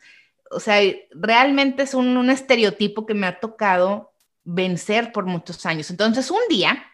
O 0.51 0.61
sea, 0.61 0.81
realmente 1.11 1.83
es 1.83 1.93
un, 1.93 2.31
estereotipo 2.31 3.05
que 3.05 3.15
me 3.15 3.27
ha 3.27 3.39
tocado 3.41 4.12
vencer 4.45 5.13
por 5.13 5.27
muchos 5.27 5.65
años. 5.67 5.91
Entonces, 5.91 6.31
un 6.31 6.41
día 6.49 6.85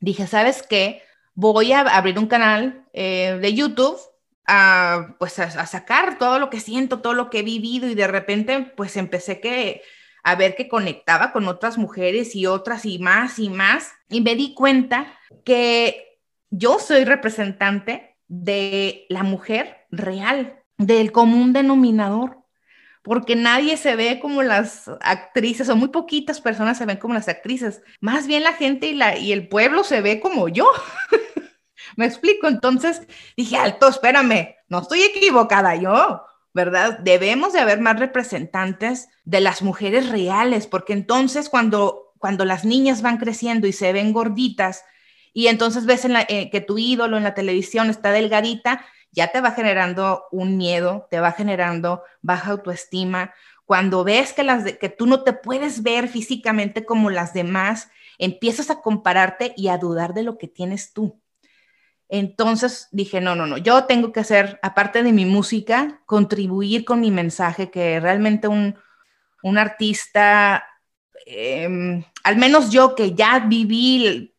dije, 0.00 0.26
¿sabes 0.26 0.62
qué? 0.62 1.02
Voy 1.34 1.72
a 1.72 1.80
abrir 1.80 2.18
un 2.18 2.26
canal 2.26 2.86
eh, 2.92 3.38
de 3.40 3.54
YouTube 3.54 3.98
a, 4.46 5.16
pues 5.18 5.38
a, 5.38 5.66
sacar 5.66 6.18
todo 6.18 6.38
lo 6.38 6.50
que 6.50 6.60
siento, 6.60 7.00
todo 7.00 7.14
lo 7.14 7.30
que 7.30 7.40
he 7.40 7.42
vivido 7.42 7.88
y 7.88 7.94
de 7.94 8.06
repente 8.06 8.72
pues 8.76 8.96
empecé 8.96 9.40
que, 9.40 9.82
a 10.22 10.34
ver 10.36 10.54
que 10.54 10.68
conectaba 10.68 11.32
con 11.32 11.48
otras 11.48 11.78
mujeres 11.78 12.34
y 12.36 12.46
otras 12.46 12.86
y 12.86 12.98
más 12.98 13.38
y 13.38 13.50
más 13.50 13.92
y 14.08 14.20
me 14.20 14.36
di 14.36 14.54
cuenta 14.54 15.12
que 15.44 16.20
yo 16.50 16.78
soy 16.78 17.04
representante 17.04 18.16
de 18.28 19.06
la 19.08 19.22
mujer 19.22 19.86
real, 19.90 20.62
del 20.78 21.12
común 21.12 21.52
denominador, 21.52 22.38
porque 23.06 23.36
nadie 23.36 23.76
se 23.76 23.94
ve 23.94 24.18
como 24.18 24.42
las 24.42 24.90
actrices, 25.00 25.68
o 25.68 25.76
muy 25.76 25.90
poquitas 25.90 26.40
personas 26.40 26.76
se 26.76 26.86
ven 26.86 26.96
como 26.96 27.14
las 27.14 27.28
actrices, 27.28 27.80
más 28.00 28.26
bien 28.26 28.42
la 28.42 28.52
gente 28.52 28.88
y, 28.88 28.94
la, 28.94 29.16
y 29.16 29.30
el 29.30 29.46
pueblo 29.46 29.84
se 29.84 30.00
ve 30.00 30.18
como 30.18 30.48
yo. 30.48 30.68
Me 31.96 32.04
explico, 32.04 32.48
entonces 32.48 33.02
dije, 33.36 33.58
alto, 33.58 33.86
espérame, 33.86 34.56
no 34.68 34.80
estoy 34.80 35.02
equivocada 35.02 35.76
yo, 35.76 36.24
¿verdad? 36.52 36.98
Debemos 36.98 37.52
de 37.52 37.60
haber 37.60 37.78
más 37.80 37.96
representantes 38.00 39.08
de 39.24 39.40
las 39.40 39.62
mujeres 39.62 40.08
reales, 40.08 40.66
porque 40.66 40.92
entonces 40.92 41.48
cuando, 41.48 42.12
cuando 42.18 42.44
las 42.44 42.64
niñas 42.64 43.02
van 43.02 43.18
creciendo 43.18 43.68
y 43.68 43.72
se 43.72 43.92
ven 43.92 44.12
gorditas, 44.12 44.82
y 45.32 45.46
entonces 45.46 45.86
ves 45.86 46.04
eh, 46.06 46.50
que 46.50 46.60
tu 46.60 46.76
ídolo 46.76 47.16
en 47.16 47.22
la 47.22 47.34
televisión 47.34 47.88
está 47.88 48.10
delgadita, 48.10 48.84
ya 49.12 49.32
te 49.32 49.40
va 49.40 49.52
generando 49.52 50.24
un 50.30 50.56
miedo, 50.56 51.06
te 51.10 51.20
va 51.20 51.32
generando 51.32 52.02
baja 52.22 52.50
autoestima. 52.52 53.32
Cuando 53.64 54.04
ves 54.04 54.32
que, 54.32 54.42
las 54.42 54.72
que 54.74 54.88
tú 54.88 55.06
no 55.06 55.22
te 55.22 55.32
puedes 55.32 55.82
ver 55.82 56.08
físicamente 56.08 56.84
como 56.84 57.10
las 57.10 57.32
demás, 57.32 57.88
empiezas 58.18 58.70
a 58.70 58.80
compararte 58.80 59.54
y 59.56 59.68
a 59.68 59.78
dudar 59.78 60.14
de 60.14 60.22
lo 60.22 60.38
que 60.38 60.48
tienes 60.48 60.92
tú. 60.92 61.20
Entonces 62.08 62.88
dije, 62.92 63.20
no, 63.20 63.34
no, 63.34 63.46
no, 63.46 63.58
yo 63.58 63.84
tengo 63.84 64.12
que 64.12 64.20
hacer, 64.20 64.60
aparte 64.62 65.02
de 65.02 65.12
mi 65.12 65.24
música, 65.24 66.02
contribuir 66.06 66.84
con 66.84 67.00
mi 67.00 67.10
mensaje, 67.10 67.70
que 67.70 67.98
realmente 67.98 68.48
un, 68.48 68.76
artista, 69.58 70.64
em, 71.24 72.04
al 72.24 72.36
menos 72.36 72.70
yo 72.70 72.94
que 72.94 73.14
ya 73.14 73.40
viví 73.40 74.34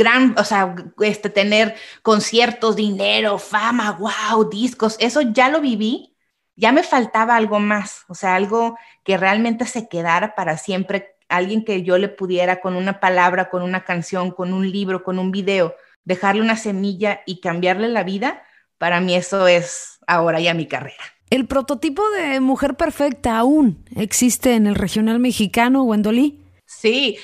gran, 0.00 0.34
o 0.38 0.44
sea, 0.44 0.74
este, 1.00 1.28
tener 1.28 1.74
conciertos, 2.00 2.74
dinero, 2.74 3.38
fama, 3.38 3.98
wow, 4.00 4.48
discos, 4.48 4.96
eso 4.98 5.20
ya 5.20 5.50
lo 5.50 5.60
viví, 5.60 6.16
ya 6.56 6.72
me 6.72 6.82
faltaba 6.82 7.36
algo 7.36 7.60
más, 7.60 8.04
o 8.08 8.14
sea, 8.14 8.34
algo 8.34 8.78
que 9.04 9.18
realmente 9.18 9.66
se 9.66 9.90
quedara 9.90 10.34
para 10.34 10.56
siempre, 10.56 11.16
alguien 11.28 11.66
que 11.66 11.82
yo 11.82 11.98
le 11.98 12.08
pudiera 12.08 12.62
con 12.62 12.76
una 12.76 12.98
palabra, 12.98 13.50
con 13.50 13.60
una 13.60 13.84
canción, 13.84 14.30
con 14.30 14.54
un 14.54 14.70
libro, 14.70 15.04
con 15.04 15.18
un 15.18 15.30
video, 15.30 15.74
dejarle 16.04 16.40
una 16.40 16.56
semilla 16.56 17.20
y 17.26 17.40
cambiarle 17.40 17.88
la 17.88 18.02
vida, 18.02 18.42
para 18.78 19.02
mí 19.02 19.14
eso 19.14 19.48
es 19.48 19.98
ahora 20.06 20.40
ya 20.40 20.54
mi 20.54 20.64
carrera. 20.64 21.04
¿El 21.28 21.46
prototipo 21.46 22.08
de 22.08 22.40
mujer 22.40 22.74
perfecta 22.74 23.36
aún 23.36 23.84
existe 23.94 24.54
en 24.54 24.66
el 24.66 24.76
regional 24.76 25.18
mexicano, 25.18 25.82
Wendolí? 25.82 26.40
Sí, 26.64 27.18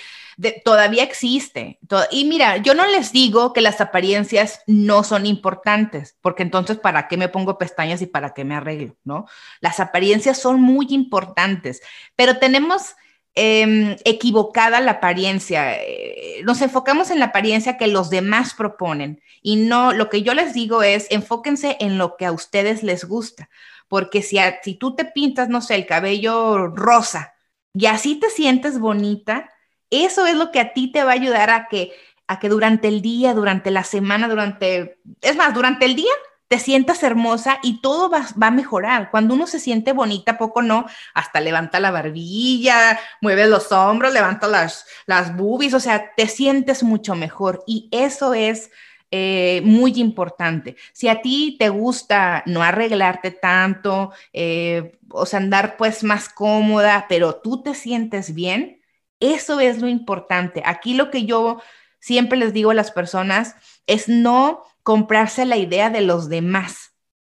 todavía 0.64 1.02
existe. 1.02 1.78
y 2.10 2.24
mira, 2.24 2.58
yo 2.58 2.74
no 2.74 2.86
les 2.86 3.12
digo 3.12 3.52
que 3.52 3.60
las 3.60 3.80
apariencias 3.80 4.60
no 4.66 5.02
son 5.02 5.26
importantes, 5.26 6.16
porque 6.20 6.42
entonces, 6.42 6.78
¿para 6.78 7.08
qué 7.08 7.16
me 7.16 7.28
pongo 7.28 7.58
pestañas 7.58 8.02
y 8.02 8.06
para 8.06 8.34
qué 8.34 8.44
me 8.44 8.54
arreglo? 8.54 8.96
¿No? 9.04 9.26
Las 9.60 9.80
apariencias 9.80 10.38
son 10.38 10.60
muy 10.60 10.86
importantes, 10.90 11.80
pero 12.16 12.38
tenemos 12.38 12.94
em, 13.34 13.96
equivocada 14.04 14.80
la 14.80 14.92
apariencia. 14.92 15.74
Eh, 15.82 16.42
nos 16.44 16.60
enfocamos 16.62 17.10
en 17.10 17.18
la 17.18 17.26
apariencia 17.26 17.76
que 17.78 17.86
los 17.86 18.10
demás 18.10 18.54
proponen 18.54 19.22
y 19.42 19.56
no, 19.56 19.92
lo 19.92 20.10
que 20.10 20.22
yo 20.22 20.34
les 20.34 20.54
digo 20.54 20.82
es, 20.82 21.06
enfóquense 21.10 21.76
en 21.80 21.98
lo 21.98 22.16
que 22.16 22.26
a 22.26 22.32
ustedes 22.32 22.82
les 22.82 23.04
gusta, 23.04 23.48
porque 23.88 24.22
si, 24.22 24.38
si 24.62 24.74
tú 24.74 24.94
te 24.96 25.04
pintas, 25.04 25.48
no 25.48 25.60
sé, 25.60 25.74
el 25.76 25.86
cabello 25.86 26.68
rosa 26.68 27.34
y 27.72 27.86
así 27.86 28.18
te 28.18 28.30
sientes 28.30 28.78
bonita, 28.78 29.50
eso 29.90 30.26
es 30.26 30.34
lo 30.34 30.50
que 30.50 30.60
a 30.60 30.72
ti 30.72 30.90
te 30.90 31.04
va 31.04 31.10
a 31.10 31.14
ayudar 31.14 31.50
a 31.50 31.68
que, 31.68 31.92
a 32.26 32.38
que 32.38 32.48
durante 32.48 32.88
el 32.88 33.02
día, 33.02 33.34
durante 33.34 33.70
la 33.70 33.84
semana, 33.84 34.28
durante, 34.28 34.98
es 35.20 35.36
más, 35.36 35.54
durante 35.54 35.84
el 35.84 35.96
día 35.96 36.12
te 36.48 36.58
sientas 36.58 37.02
hermosa 37.02 37.58
y 37.62 37.80
todo 37.80 38.08
va, 38.08 38.26
a 38.40 38.50
mejorar. 38.50 39.10
Cuando 39.10 39.34
uno 39.34 39.46
se 39.46 39.58
siente 39.58 39.92
bonita, 39.92 40.38
poco 40.38 40.62
no, 40.62 40.86
hasta 41.14 41.40
levanta 41.40 41.80
la 41.80 41.90
barbilla, 41.90 42.98
mueve 43.20 43.48
los 43.48 43.72
hombros, 43.72 44.12
levanta 44.12 44.46
las, 44.46 44.86
las 45.06 45.36
boobies, 45.36 45.74
o 45.74 45.80
sea, 45.80 46.14
te 46.16 46.28
sientes 46.28 46.82
mucho 46.82 47.14
mejor 47.14 47.64
y 47.66 47.88
eso 47.90 48.32
es 48.34 48.70
eh, 49.10 49.60
muy 49.64 49.92
importante. 50.00 50.76
Si 50.92 51.08
a 51.08 51.20
ti 51.20 51.56
te 51.58 51.68
gusta 51.68 52.42
no 52.46 52.62
arreglarte 52.62 53.32
tanto, 53.32 54.12
eh, 54.32 54.98
o 55.10 55.26
sea, 55.26 55.40
andar 55.40 55.76
pues 55.76 56.04
más 56.04 56.28
cómoda, 56.28 57.06
pero 57.08 57.36
tú 57.36 57.62
te 57.62 57.74
sientes 57.74 58.34
bien, 58.34 58.75
eso 59.20 59.60
es 59.60 59.80
lo 59.80 59.88
importante. 59.88 60.62
Aquí 60.64 60.94
lo 60.94 61.10
que 61.10 61.24
yo 61.24 61.60
siempre 62.00 62.38
les 62.38 62.52
digo 62.52 62.70
a 62.70 62.74
las 62.74 62.90
personas 62.90 63.56
es 63.86 64.08
no 64.08 64.62
comprarse 64.82 65.44
la 65.44 65.56
idea 65.56 65.90
de 65.90 66.00
los 66.00 66.28
demás. 66.28 66.92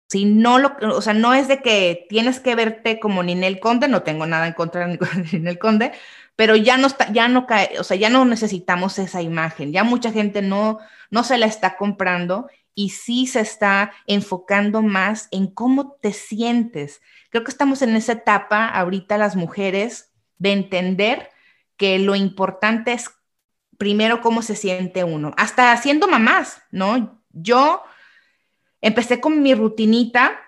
Si 0.10 0.26
no 0.26 0.58
lo, 0.58 0.76
o 0.96 1.02
sea, 1.02 1.14
no 1.14 1.34
es 1.34 1.48
de 1.48 1.62
que 1.62 2.06
tienes 2.10 2.40
que 2.40 2.56
verte 2.56 3.00
como 3.00 3.24
Ninel 3.24 3.60
Conde, 3.60 3.90
no 3.90 4.04
tengo 4.04 4.26
nada 4.26 4.48
en 4.48 4.54
contra 4.54 4.88
de 4.88 4.98
Ninel 5.32 5.60
Conde, 5.60 5.92
pero 6.36 6.56
ya 6.56 6.78
no 6.78 6.88
está, 6.88 7.12
ya 7.12 7.28
no 7.28 7.46
cae, 7.46 7.78
o 7.80 7.84
sea, 7.84 7.98
ya 7.98 8.10
no 8.10 8.24
necesitamos 8.24 9.00
esa 9.00 9.22
imagen. 9.22 9.74
Ya 9.74 9.84
mucha 9.84 10.12
gente 10.12 10.42
no, 10.42 10.80
no 11.10 11.24
se 11.24 11.38
la 11.38 11.46
está 11.46 11.76
comprando 11.76 12.48
y 12.74 12.90
sí 12.90 13.28
se 13.28 13.42
está 13.42 13.92
enfocando 14.06 14.82
más 14.82 15.28
en 15.32 15.48
cómo 15.48 15.94
te 16.02 16.14
sientes. 16.14 17.02
Creo 17.30 17.44
que 17.44 17.52
estamos 17.52 17.82
en 17.82 17.96
esa 17.96 18.14
etapa 18.14 18.68
ahorita 18.68 19.18
las 19.18 19.36
mujeres 19.36 20.14
de 20.38 20.52
entender 20.52 21.30
que 21.78 22.00
lo 22.00 22.16
importante 22.16 22.94
es 22.94 23.10
primero 23.78 24.22
cómo 24.22 24.42
se 24.42 24.56
siente 24.56 25.04
uno, 25.04 25.34
hasta 25.38 25.76
siendo 25.78 26.08
mamás, 26.08 26.62
¿no? 26.72 27.24
Yo 27.32 27.84
empecé 28.82 29.20
con 29.22 29.42
mi 29.42 29.54
rutinita. 29.54 30.42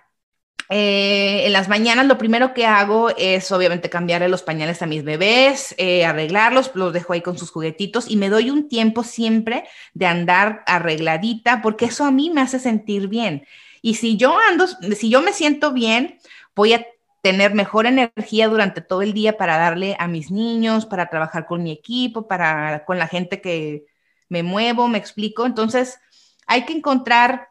Eh, 0.71 1.47
en 1.47 1.53
las 1.53 1.67
mañanas 1.67 2.05
lo 2.05 2.19
primero 2.19 2.53
que 2.53 2.67
hago 2.67 3.09
es 3.17 3.51
obviamente 3.51 3.89
cambiarle 3.89 4.29
los 4.29 4.43
pañales 4.43 4.83
a 4.83 4.85
mis 4.85 5.03
bebés, 5.03 5.73
eh, 5.79 6.05
arreglarlos, 6.05 6.69
los 6.75 6.93
dejo 6.93 7.13
ahí 7.13 7.21
con 7.21 7.39
sus 7.39 7.49
juguetitos 7.49 8.07
y 8.07 8.17
me 8.17 8.29
doy 8.29 8.51
un 8.51 8.67
tiempo 8.67 9.03
siempre 9.03 9.63
de 9.95 10.05
andar 10.05 10.63
arregladita 10.67 11.63
porque 11.63 11.85
eso 11.85 12.05
a 12.05 12.11
mí 12.11 12.29
me 12.29 12.41
hace 12.41 12.59
sentir 12.59 13.07
bien. 13.07 13.47
Y 13.81 13.95
si 13.95 14.17
yo 14.17 14.37
ando, 14.37 14.67
si 14.67 15.09
yo 15.09 15.21
me 15.21 15.33
siento 15.33 15.71
bien, 15.71 16.19
voy 16.55 16.73
a 16.73 16.85
tener 17.21 17.53
mejor 17.53 17.85
energía 17.85 18.47
durante 18.47 18.81
todo 18.81 19.01
el 19.01 19.13
día 19.13 19.37
para 19.37 19.57
darle 19.57 19.95
a 19.99 20.07
mis 20.07 20.31
niños, 20.31 20.85
para 20.85 21.09
trabajar 21.09 21.45
con 21.45 21.63
mi 21.63 21.71
equipo, 21.71 22.27
para 22.27 22.85
con 22.85 22.97
la 22.97 23.07
gente 23.07 23.41
que 23.41 23.85
me 24.29 24.43
muevo, 24.43 24.87
me 24.87 24.97
explico. 24.97 25.45
Entonces, 25.45 25.99
hay 26.47 26.65
que 26.65 26.73
encontrar 26.73 27.49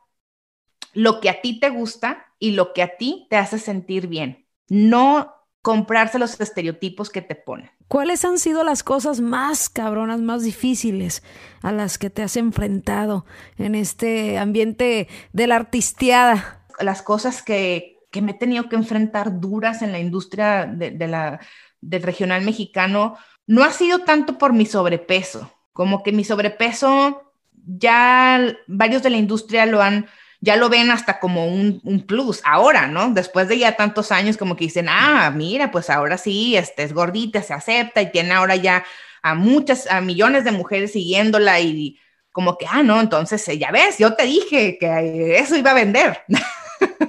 lo 0.95 1.21
que 1.21 1.29
a 1.29 1.41
ti 1.41 1.61
te 1.61 1.71
gusta 1.71 2.27
y 2.39 2.53
lo 2.53 2.73
que 2.73 2.83
a 2.83 2.97
ti 2.97 3.27
te 3.31 3.37
hace 3.37 3.59
sentir 3.59 4.07
bien. 4.07 4.47
No 4.69 5.35
comprarse 5.63 6.19
los 6.19 6.41
estereotipos 6.41 7.11
que 7.11 7.21
te 7.21 7.35
ponen. 7.35 7.71
¿Cuáles 7.89 8.25
han 8.25 8.39
sido 8.39 8.65
las 8.65 8.83
cosas 8.83 9.21
más 9.21 9.69
cabronas, 9.69 10.21
más 10.21 10.43
difíciles 10.43 11.23
a 11.63 11.73
las 11.73 11.99
que 11.99 12.11
te 12.11 12.23
has 12.23 12.37
enfrentado 12.37 13.27
en 13.57 13.75
este 13.75 14.39
ambiente 14.39 15.09
de 15.33 15.47
la 15.47 15.57
artisteada? 15.57 16.67
Las 16.81 17.03
cosas 17.03 17.43
que, 17.43 17.98
que 18.11 18.23
me 18.23 18.33
he 18.33 18.35
tenido 18.35 18.69
que 18.69 18.77
enfrentar 18.77 19.41
duras 19.41 19.83
en 19.83 19.93
la 19.93 19.99
industria 19.99 20.67
de, 20.67 21.07
la, 21.07 21.41
del 21.81 22.03
regional 22.03 22.43
mexicano, 22.45 23.17
no 23.47 23.65
ha 23.65 23.73
sido 23.73 24.01
tanto 24.01 24.39
por 24.39 24.53
mi 24.53 24.67
sobrepeso, 24.67 25.53
como 25.73 26.03
que 26.03 26.13
mi 26.13 26.25
sobrepeso 26.25 27.33
ya 27.67 28.57
varios 28.67 29.03
de 29.03 29.11
la 29.11 29.19
industria 29.19 29.67
lo 29.67 29.83
han, 29.83 30.07
ya 30.41 30.57
lo 30.57 30.69
ven 30.69 30.91
hasta 30.91 31.19
como 31.19 31.47
un, 31.47 31.81
un, 31.85 32.07
plus 32.07 32.41
ahora, 32.45 32.87
¿no? 32.87 33.11
Después 33.11 33.49
de 33.49 33.59
ya 33.59 33.77
tantos 33.77 34.11
años 34.11 34.37
como 34.37 34.57
que 34.57 34.65
dicen, 34.65 34.87
ah, 34.89 35.31
mira, 35.35 35.71
pues 35.71 35.91
ahora 35.91 36.17
sí, 36.17 36.57
este 36.57 36.83
es 36.83 36.95
gordita, 36.95 37.43
se 37.43 37.53
acepta 37.53 38.01
y 38.01 38.11
tiene 38.11 38.33
ahora 38.33 38.57
ya 38.57 38.85
a 39.23 39.35
muchas, 39.35 39.91
a 39.91 40.01
millones 40.01 40.45
de 40.45 40.53
mujeres 40.53 40.93
siguiéndola 40.93 41.61
y 41.61 41.99
como 42.33 42.57
que, 42.57 42.67
ah, 42.71 42.83
no, 42.83 43.01
entonces 43.01 43.47
eh, 43.49 43.59
ya 43.59 43.71
ves, 43.71 43.99
yo 43.99 44.15
te 44.15 44.25
dije 44.25 44.79
que 44.79 45.39
eso 45.39 45.57
iba 45.57 45.73
a 45.73 45.75
vender. 45.75 46.23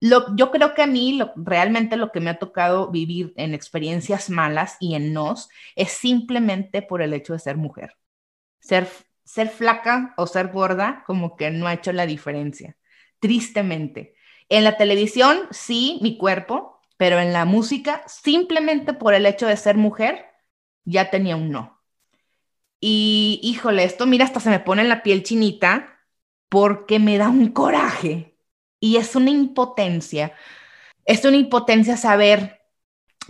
yo 0.00 0.50
creo 0.50 0.74
que 0.74 0.82
a 0.82 0.86
mí 0.86 1.16
lo, 1.16 1.32
realmente 1.36 1.96
lo 1.96 2.10
que 2.12 2.20
me 2.20 2.30
ha 2.30 2.38
tocado 2.38 2.90
vivir 2.90 3.32
en 3.36 3.54
experiencias 3.54 4.30
malas 4.30 4.76
y 4.80 4.94
en 4.94 5.12
nos 5.12 5.48
es 5.76 5.92
simplemente 5.92 6.82
por 6.82 7.02
el 7.02 7.12
hecho 7.12 7.34
de 7.34 7.38
ser 7.38 7.56
mujer. 7.56 7.96
Ser 8.60 8.88
ser 9.30 9.48
flaca 9.48 10.12
o 10.16 10.26
ser 10.26 10.48
gorda 10.48 11.04
como 11.06 11.36
que 11.36 11.52
no 11.52 11.68
ha 11.68 11.74
hecho 11.74 11.92
la 11.92 12.04
diferencia, 12.04 12.76
tristemente. 13.20 14.14
En 14.48 14.64
la 14.64 14.76
televisión, 14.76 15.42
sí, 15.52 16.00
mi 16.02 16.18
cuerpo, 16.18 16.80
pero 16.96 17.20
en 17.20 17.32
la 17.32 17.44
música, 17.44 18.02
simplemente 18.08 18.92
por 18.92 19.14
el 19.14 19.26
hecho 19.26 19.46
de 19.46 19.56
ser 19.56 19.76
mujer, 19.76 20.26
ya 20.84 21.10
tenía 21.10 21.36
un 21.36 21.50
no. 21.52 21.80
Y 22.80 23.40
híjole, 23.44 23.84
esto 23.84 24.06
mira, 24.06 24.24
hasta 24.24 24.40
se 24.40 24.50
me 24.50 24.58
pone 24.58 24.82
la 24.82 25.02
piel 25.04 25.22
chinita 25.22 26.00
porque 26.48 26.98
me 26.98 27.16
da 27.16 27.28
un 27.28 27.52
coraje 27.52 28.29
y 28.80 28.96
es 28.96 29.14
una 29.14 29.30
impotencia. 29.30 30.32
Es 31.04 31.24
una 31.24 31.36
impotencia 31.36 31.96
saber 31.96 32.60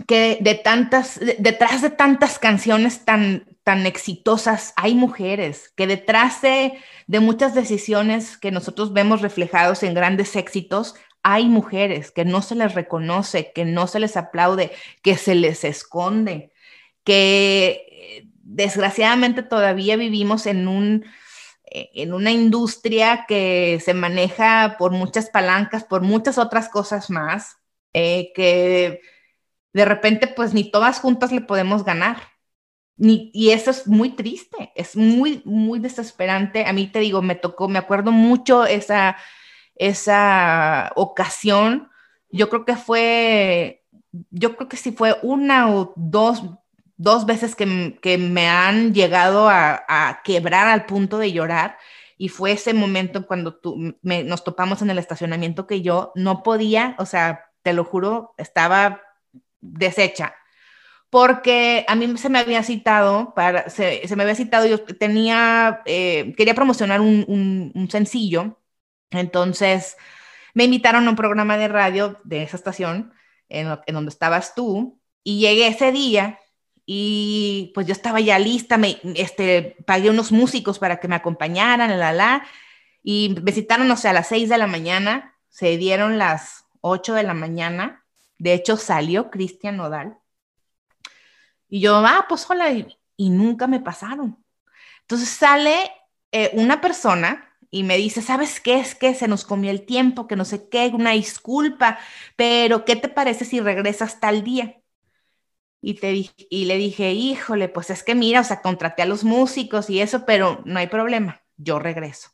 que 0.07 0.39
de 0.41 0.55
tantas, 0.55 1.19
detrás 1.39 1.81
de 1.81 1.89
tantas 1.89 2.39
canciones 2.39 3.05
tan, 3.05 3.45
tan 3.63 3.85
exitosas 3.85 4.73
hay 4.75 4.95
mujeres, 4.95 5.71
que 5.75 5.87
detrás 5.87 6.41
de, 6.41 6.73
muchas 7.07 7.53
decisiones 7.53 8.37
que 8.37 8.51
nosotros 8.51 8.93
vemos 8.93 9.21
reflejados 9.21 9.83
en 9.83 9.93
grandes 9.93 10.35
éxitos, 10.35 10.95
hay 11.23 11.45
mujeres 11.47 12.09
que 12.11 12.25
no 12.25 12.41
se 12.41 12.55
les 12.55 12.73
reconoce, 12.73 13.51
que 13.53 13.65
no 13.65 13.85
se 13.85 13.99
les 13.99 14.17
aplaude, 14.17 14.71
que 15.03 15.17
se 15.17 15.35
les 15.35 15.63
esconde, 15.63 16.51
que 17.03 17.85
eh, 17.91 18.27
desgraciadamente 18.41 19.43
todavía 19.43 19.97
vivimos 19.97 20.47
en 20.47 20.67
un 20.67 21.05
en 21.71 22.13
una 22.13 22.31
industria 22.31 23.25
que 23.27 23.79
se 23.83 23.93
maneja 23.93 24.75
por 24.77 24.91
muchas 24.91 25.29
palancas, 25.29 25.83
por 25.83 26.01
muchas 26.01 26.37
otras 26.37 26.69
cosas 26.69 27.09
más, 27.09 27.57
eh, 27.93 28.31
que 28.35 29.01
de 29.73 29.85
repente 29.85 30.27
pues 30.27 30.53
ni 30.53 30.69
todas 30.71 30.99
juntas 30.99 31.31
le 31.31 31.41
podemos 31.41 31.85
ganar 31.85 32.17
y 33.03 33.49
eso 33.51 33.71
es 33.71 33.87
muy 33.87 34.11
triste, 34.11 34.71
es 34.75 34.95
muy, 34.95 35.41
muy 35.43 35.79
desesperante. 35.79 36.65
A 36.65 36.73
mí 36.73 36.87
te 36.87 36.99
digo, 36.99 37.21
me 37.23 37.35
tocó, 37.35 37.67
me 37.67 37.79
acuerdo 37.79 38.11
mucho 38.11 38.65
esa, 38.65 39.17
esa 39.75 40.91
ocasión. 40.95 41.89
Yo 42.29 42.49
creo 42.49 42.63
que 42.63 42.75
fue, 42.75 43.83
yo 44.29 44.55
creo 44.55 44.69
que 44.69 44.77
sí 44.77 44.91
fue 44.91 45.17
una 45.23 45.73
o 45.75 45.93
dos, 45.95 46.43
dos 47.01 47.25
veces 47.25 47.55
que, 47.55 47.97
que 48.01 48.17
me 48.17 48.47
han 48.47 48.93
llegado 48.93 49.49
a, 49.49 49.83
a, 49.87 50.21
quebrar 50.23 50.67
al 50.67 50.85
punto 50.85 51.17
de 51.17 51.31
llorar. 51.31 51.77
Y 52.17 52.29
fue 52.29 52.51
ese 52.51 52.73
momento 52.73 53.25
cuando 53.25 53.55
tú, 53.55 53.95
me, 54.01 54.23
nos 54.23 54.43
topamos 54.43 54.81
en 54.81 54.91
el 54.91 54.99
estacionamiento 54.99 55.67
que 55.67 55.81
yo 55.81 56.11
no 56.15 56.43
podía, 56.43 56.95
o 56.99 57.05
sea, 57.05 57.45
te 57.63 57.73
lo 57.73 57.83
juro, 57.83 58.35
estaba 58.37 59.01
deshecha 59.61 60.35
porque 61.11 61.85
a 61.89 61.95
mí 61.95 62.17
se 62.17 62.29
me 62.29 62.39
había 62.39 62.63
citado, 62.63 63.33
para, 63.35 63.69
se, 63.69 64.01
me 64.15 64.23
había 64.23 64.33
citado, 64.33 64.65
yo 64.65 64.81
tenía, 64.85 65.81
eh, 65.85 66.33
quería 66.37 66.55
promocionar 66.55 67.01
un, 67.01 67.87
sencillo, 67.91 68.61
entonces 69.11 69.97
me 70.53 70.63
invitaron 70.63 71.05
a 71.05 71.09
un 71.09 71.17
programa 71.17 71.57
de 71.57 71.67
radio 71.67 72.17
de 72.23 72.43
esa 72.43 72.55
estación, 72.55 73.13
en, 73.49 73.67
donde 73.87 74.09
estabas 74.09 74.55
tú, 74.55 75.01
y 75.21 75.41
llegué 75.41 75.67
ese 75.67 75.91
día 75.91 76.39
y 76.85 77.71
pues 77.73 77.87
yo 77.87 77.93
estaba 77.93 78.19
ya 78.19 78.39
lista, 78.39 78.77
me, 78.77 78.99
este, 79.15 79.77
pagué 79.85 80.09
unos 80.09 80.31
músicos 80.31 80.79
para 80.79 80.99
que 80.99 81.07
me 81.07 81.15
acompañaran, 81.15 81.97
la, 81.99 82.11
la, 82.11 82.45
y 83.03 83.35
me 83.43 83.51
citaron, 83.51 83.89
o 83.89 83.95
a 84.03 84.13
las 84.13 84.27
6 84.27 84.49
de 84.49 84.57
la 84.57 84.67
mañana, 84.67 85.35
se 85.49 85.77
dieron 85.77 86.17
las 86.17 86.65
8 86.81 87.13
de 87.13 87.23
la 87.23 87.33
mañana, 87.33 88.05
de 88.37 88.53
hecho 88.53 88.77
salió 88.77 89.29
Cristian 89.29 89.77
Nodal, 89.77 90.17
y 91.71 91.79
yo, 91.79 91.95
ah, 92.05 92.25
pues 92.27 92.45
hola, 92.49 92.69
y, 92.69 93.29
nunca 93.29 93.65
me 93.65 93.79
pasaron. 93.79 94.43
Entonces 95.01 95.29
sale 95.29 95.89
eh, 96.31 96.51
una 96.53 96.81
persona 96.81 97.49
y 97.69 97.83
me 97.83 97.95
dice, 97.95 98.21
¿sabes 98.21 98.59
qué? 98.59 98.79
Es 98.79 98.93
que 98.93 99.15
se 99.15 99.29
nos 99.29 99.45
comió 99.45 99.71
el 99.71 99.85
tiempo, 99.85 100.27
que 100.27 100.35
no 100.35 100.43
sé 100.43 100.67
qué, 100.67 100.91
una 100.93 101.11
disculpa, 101.11 101.97
pero 102.35 102.83
¿qué 102.83 102.97
te 102.97 103.07
parece 103.07 103.45
si 103.45 103.61
regresas 103.61 104.19
tal 104.19 104.43
día? 104.43 104.80
Y, 105.81 105.95
te 105.95 106.13
y 106.37 106.65
le 106.65 106.77
dije, 106.77 107.11
híjole, 107.11 107.67
pues 107.67 107.89
es 107.89 108.03
que 108.03 108.13
mira, 108.13 108.41
o 108.41 108.43
sea, 108.43 108.61
contraté 108.61 109.01
a 109.01 109.07
los 109.07 109.23
músicos 109.23 109.89
y 109.89 109.99
eso, 109.99 110.25
pero 110.25 110.61
no 110.63 110.79
hay 110.79 110.87
problema, 110.87 111.41
yo 111.57 111.79
regreso. 111.79 112.29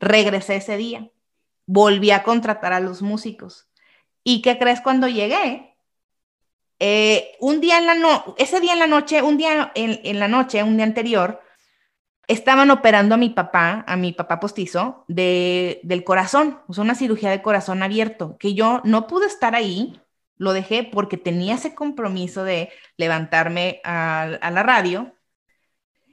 Regresé 0.00 0.56
ese 0.56 0.76
día, 0.76 1.10
volví 1.66 2.10
a 2.10 2.24
contratar 2.24 2.72
a 2.72 2.80
los 2.80 3.02
músicos. 3.02 3.68
¿Y 4.24 4.42
qué 4.42 4.58
crees 4.58 4.80
cuando 4.80 5.06
llegué? 5.06 5.76
Eh, 6.82 7.36
un 7.40 7.60
día 7.60 7.76
en 7.76 7.86
la 7.86 7.94
no 7.94 8.34
ese 8.38 8.58
día 8.58 8.72
en 8.72 8.78
la 8.78 8.86
noche, 8.86 9.20
un 9.20 9.36
día 9.36 9.70
en, 9.74 10.18
la 10.18 10.28
noche, 10.28 10.62
un 10.62 10.76
día 10.76 10.86
anterior, 10.86 11.42
estaban 12.26 12.70
operando 12.70 13.14
a 13.14 13.18
mi 13.18 13.28
papá, 13.28 13.84
a 13.86 13.96
mi 13.96 14.12
papá 14.12 14.40
postizo, 14.40 15.04
de, 15.06 15.80
del 15.82 16.04
corazón, 16.04 16.60
o 16.68 16.80
una 16.80 16.94
cirugía 16.94 17.30
de 17.30 17.42
corazón 17.42 17.82
abierto, 17.82 18.38
que 18.38 18.54
yo 18.54 18.80
no 18.84 19.06
pude 19.06 19.26
estar 19.26 19.54
ahí, 19.54 20.00
lo 20.40 20.54
dejé 20.54 20.84
porque 20.84 21.18
tenía 21.18 21.56
ese 21.56 21.74
compromiso 21.74 22.44
de 22.44 22.70
levantarme 22.96 23.82
a, 23.84 24.38
la 24.40 24.62
radio. 24.62 25.14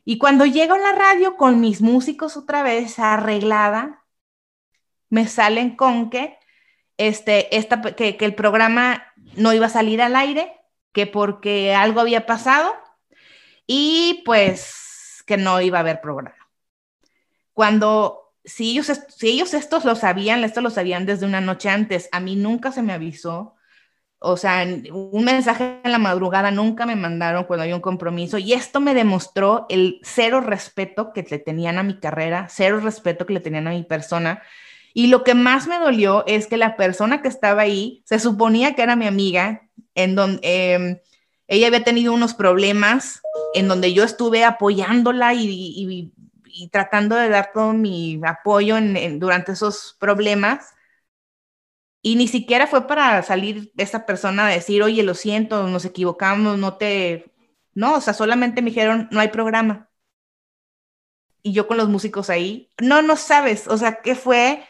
Y 0.03 0.17
cuando 0.17 0.45
llego 0.45 0.73
a 0.73 0.79
la 0.79 0.91
radio 0.91 1.37
con 1.37 1.61
mis 1.61 1.79
músicos 1.79 2.35
otra 2.35 2.61
vez 2.61 2.99
arreglada, 2.99 4.03
me 5.09 5.27
salen 5.29 5.77
con 5.77 6.09
que, 6.09 6.37
este, 6.97 7.55
esta, 7.55 7.81
que, 7.81 8.17
que 8.17 8.25
el 8.25 8.35
programa 8.35 9.13
no 9.37 9.53
iba 9.53 9.67
a 9.67 9.69
salir 9.69 10.01
al 10.01 10.17
aire 10.17 10.59
que 10.91 11.07
porque 11.07 11.73
algo 11.73 12.01
había 12.01 12.25
pasado 12.25 12.73
y 13.65 14.23
pues 14.25 15.23
que 15.25 15.37
no 15.37 15.61
iba 15.61 15.77
a 15.77 15.81
haber 15.81 16.01
programa. 16.01 16.49
Cuando, 17.53 18.33
si 18.43 18.71
ellos, 18.71 18.91
si 19.07 19.29
ellos 19.29 19.53
estos 19.53 19.85
lo 19.85 19.95
sabían, 19.95 20.43
esto 20.43 20.59
lo 20.59 20.69
sabían 20.69 21.05
desde 21.05 21.25
una 21.25 21.39
noche 21.39 21.69
antes, 21.69 22.09
a 22.11 22.19
mí 22.19 22.35
nunca 22.35 22.73
se 22.73 22.81
me 22.81 22.91
avisó, 22.91 23.56
o 24.19 24.36
sea, 24.36 24.65
un 24.91 25.23
mensaje 25.23 25.80
en 25.84 25.91
la 25.91 25.99
madrugada 25.99 26.49
nunca 26.49 26.86
me 26.86 26.95
mandaron 26.95 27.43
cuando 27.43 27.63
había 27.63 27.75
un 27.75 27.82
compromiso 27.82 28.39
y 28.39 28.53
esto 28.53 28.80
me 28.80 28.95
demostró 28.95 29.67
el 29.69 29.99
cero 30.01 30.41
respeto 30.41 31.13
que 31.13 31.25
le 31.30 31.38
tenían 31.38 31.77
a 31.77 31.84
mi 31.84 31.99
carrera, 31.99 32.47
cero 32.49 32.80
respeto 32.80 33.25
que 33.25 33.34
le 33.34 33.39
tenían 33.39 33.67
a 33.67 33.71
mi 33.71 33.84
persona. 33.84 34.41
Y 34.93 35.08
lo 35.08 35.23
que 35.23 35.36
más 35.36 35.67
me 35.67 35.77
dolió 35.77 36.25
es 36.25 36.47
que 36.47 36.58
la 36.58 36.75
persona 36.75 37.21
que 37.21 37.27
estaba 37.27 37.62
ahí 37.62 38.01
se 38.06 38.19
suponía 38.19 38.73
que 38.73 38.82
era 38.82 38.95
mi 38.95 39.06
amiga, 39.06 39.69
en 39.93 40.15
donde 40.15 40.39
em, 40.43 40.97
ella 41.47 41.67
había 41.67 41.84
tenido 41.84 42.12
unos 42.12 42.34
problemas, 42.34 43.21
en 43.53 43.67
donde 43.67 43.93
yo 43.93 44.03
estuve 44.03 44.43
apoyándola 44.43 45.36
y, 45.36 46.12
tratando 46.71 47.15
de 47.15 47.30
dar 47.30 47.51
todo 47.53 47.73
mi 47.73 48.19
apoyo 48.25 48.77
durante 49.19 49.51
esos 49.51 49.95
problemas. 49.99 50.73
Y 52.01 52.15
ni 52.15 52.27
siquiera 52.27 52.67
fue 52.67 52.88
para 52.88 53.21
salir 53.23 53.71
esa 53.77 54.05
persona 54.05 54.47
a 54.47 54.51
decir, 54.51 54.83
oye, 54.83 55.03
lo 55.03 55.13
siento, 55.13 55.67
nos 55.67 55.86
equivocamos, 55.86 56.57
no 56.57 56.75
te... 56.75 57.33
No, 57.73 57.95
o 57.95 58.01
sea, 58.01 58.13
solamente 58.13 58.62
me 58.62 58.69
dijeron, 58.69 59.07
no 59.12 59.19
hay 59.19 59.27
programa. 59.29 59.89
Y 61.43 61.53
yo 61.53 61.67
con 61.67 61.77
los 61.77 61.89
músicos 61.89 62.29
ahí, 62.29 62.71
no, 62.81 63.01
no 63.01 63.15
sabes, 63.15 63.67
o 63.67 63.77
sea, 63.77 64.01
que 64.01 64.15
fue 64.15 64.63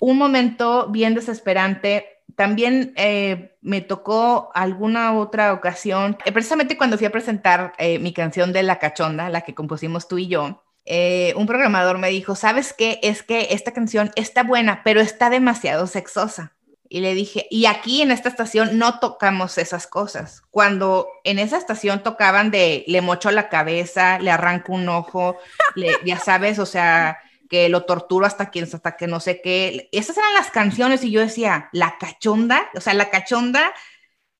un 0.00 0.18
momento 0.18 0.88
bien 0.90 1.14
desesperante. 1.14 2.06
También 2.36 2.92
eh, 2.96 3.56
me 3.60 3.80
tocó 3.80 4.50
alguna 4.54 5.16
otra 5.16 5.52
ocasión, 5.52 6.18
eh, 6.24 6.32
precisamente 6.32 6.76
cuando 6.76 6.98
fui 6.98 7.06
a 7.06 7.12
presentar 7.12 7.72
eh, 7.78 7.98
mi 7.98 8.12
canción 8.12 8.52
de 8.52 8.64
La 8.64 8.78
Cachonda, 8.78 9.28
la 9.30 9.42
que 9.42 9.54
compusimos 9.54 10.08
tú 10.08 10.18
y 10.18 10.28
yo, 10.28 10.64
un 10.86 11.46
programador 11.46 11.98
me 11.98 12.08
dijo, 12.08 12.34
¿sabes 12.34 12.72
qué? 12.72 12.98
Es 13.02 13.22
que 13.22 13.48
esta 13.50 13.72
canción 13.72 14.10
está 14.16 14.42
buena, 14.42 14.82
pero 14.84 15.00
está 15.00 15.30
demasiado 15.30 15.86
sexosa. 15.86 16.52
Y 16.88 17.00
le 17.00 17.14
dije, 17.14 17.46
y 17.50 17.64
aquí 17.64 18.02
en 18.02 18.10
esta 18.10 18.28
estación 18.28 18.76
no 18.78 18.98
tocamos 18.98 19.56
esas 19.56 19.86
cosas. 19.86 20.42
Cuando 20.50 21.08
en 21.24 21.38
esa 21.38 21.56
estación 21.56 22.02
tocaban 22.02 22.50
de 22.50 22.84
le 22.86 23.00
mocho 23.00 23.30
la 23.30 23.48
cabeza, 23.48 24.18
le 24.18 24.30
arranco 24.30 24.74
un 24.74 24.86
ojo, 24.90 25.38
ya 26.04 26.18
sabes, 26.18 26.58
o 26.58 26.66
sea, 26.66 27.18
que 27.48 27.70
lo 27.70 27.84
torturo 27.84 28.26
hasta 28.26 28.50
que, 28.50 28.60
hasta 28.60 28.96
que 28.98 29.06
no 29.06 29.20
sé 29.20 29.40
qué. 29.40 29.88
Esas 29.92 30.18
eran 30.18 30.34
las 30.34 30.50
canciones 30.50 31.02
y 31.02 31.10
yo 31.10 31.20
decía, 31.20 31.70
la 31.72 31.96
cachonda, 31.98 32.68
o 32.74 32.80
sea, 32.82 32.92
la 32.92 33.08
cachonda 33.08 33.72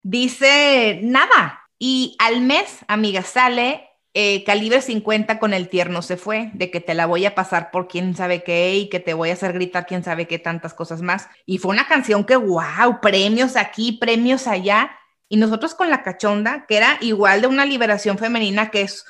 dice 0.02 1.00
nada. 1.02 1.70
Y 1.78 2.16
al 2.18 2.42
mes, 2.42 2.81
amiga, 2.87 3.22
sale 3.22 3.88
eh, 4.14 4.44
calibre 4.44 4.83
50 4.83 5.38
con 5.38 5.55
el 5.55 5.68
tierno 5.68 6.03
se 6.03 6.18
fue, 6.18 6.51
de 6.53 6.70
que 6.70 6.81
te 6.81 6.94
la 6.94 7.07
voy 7.07 7.25
a 7.25 7.35
pasar 7.35 7.70
por 7.70 7.88
quién 7.88 8.14
sabe 8.14 8.42
qué 8.42 8.75
y 8.77 8.88
que 8.90 9.01
te 9.01 9.14
voy 9.14 9.31
a 9.31 9.33
hacer 9.33 9.55
gritar 9.55 9.87
quién 9.87 10.05
sabe 10.05 10.29
qué 10.29 10.38
tantas 10.38 10.75
cosas 10.75 11.01
más. 11.01 11.29
Y 11.46 11.59
fue 11.59 11.70
una 11.70 11.88
canción 11.88 12.25
que, 12.25 12.37
wow, 12.37 13.01
premios 13.01 13.57
aquí, 13.57 13.92
premios 13.92 14.46
allá. 14.46 14.90
Y 15.29 15.38
nosotros 15.38 15.75
con 15.75 15.88
la 15.88 16.03
cachonda, 16.03 16.66
que 16.66 16.77
era 16.77 16.98
igual 17.01 17.40
de 17.40 17.46
una 17.46 17.64
liberación 17.64 18.18
femenina, 18.18 18.70
que 18.70 18.83
es, 18.83 19.07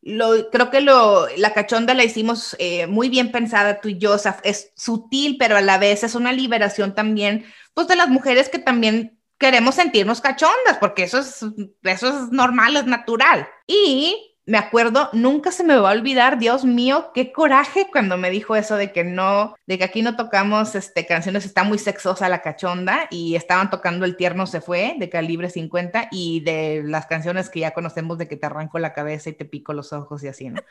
lo, 0.00 0.48
creo 0.50 0.70
que 0.70 0.80
lo, 0.80 1.26
la 1.36 1.52
cachonda 1.52 1.92
la 1.92 2.04
hicimos 2.04 2.56
eh, 2.58 2.86
muy 2.86 3.10
bien 3.10 3.32
pensada 3.32 3.80
tú 3.82 3.88
y 3.88 3.98
yo, 3.98 4.12
o 4.12 4.18
sea, 4.18 4.38
es 4.42 4.72
sutil, 4.74 5.36
pero 5.38 5.58
a 5.58 5.60
la 5.60 5.76
vez 5.76 6.02
es 6.02 6.14
una 6.14 6.32
liberación 6.32 6.94
también, 6.94 7.44
pues 7.74 7.88
de 7.88 7.96
las 7.96 8.08
mujeres 8.08 8.48
que 8.48 8.58
también 8.58 9.18
queremos 9.38 9.74
sentirnos 9.74 10.22
cachondas, 10.22 10.78
porque 10.80 11.02
eso 11.02 11.18
es, 11.18 11.44
eso 11.82 12.08
es 12.08 12.32
normal, 12.32 12.76
es 12.76 12.86
natural. 12.86 13.46
Y 13.66 14.25
me 14.46 14.58
acuerdo, 14.58 15.10
nunca 15.12 15.50
se 15.50 15.64
me 15.64 15.76
va 15.76 15.90
a 15.90 15.92
olvidar, 15.92 16.38
Dios 16.38 16.64
mío, 16.64 17.10
qué 17.12 17.32
coraje 17.32 17.88
cuando 17.90 18.16
me 18.16 18.30
dijo 18.30 18.54
eso 18.54 18.76
de 18.76 18.92
que 18.92 19.02
no, 19.02 19.56
de 19.66 19.76
que 19.76 19.82
aquí 19.84 20.02
no 20.02 20.14
tocamos 20.14 20.76
este, 20.76 21.04
canciones, 21.04 21.44
está 21.44 21.64
muy 21.64 21.78
sexosa 21.78 22.28
la 22.28 22.42
cachonda 22.42 23.08
y 23.10 23.34
estaban 23.34 23.70
tocando 23.70 24.04
El 24.04 24.16
tierno 24.16 24.46
se 24.46 24.60
fue 24.60 24.94
de 24.98 25.10
calibre 25.10 25.50
50 25.50 26.08
y 26.12 26.40
de 26.40 26.82
las 26.84 27.06
canciones 27.06 27.50
que 27.50 27.60
ya 27.60 27.72
conocemos 27.72 28.18
de 28.18 28.28
que 28.28 28.36
te 28.36 28.46
arranco 28.46 28.78
la 28.78 28.92
cabeza 28.92 29.30
y 29.30 29.32
te 29.32 29.44
pico 29.44 29.72
los 29.72 29.92
ojos 29.92 30.22
y 30.22 30.28
así, 30.28 30.48
¿no? 30.48 30.62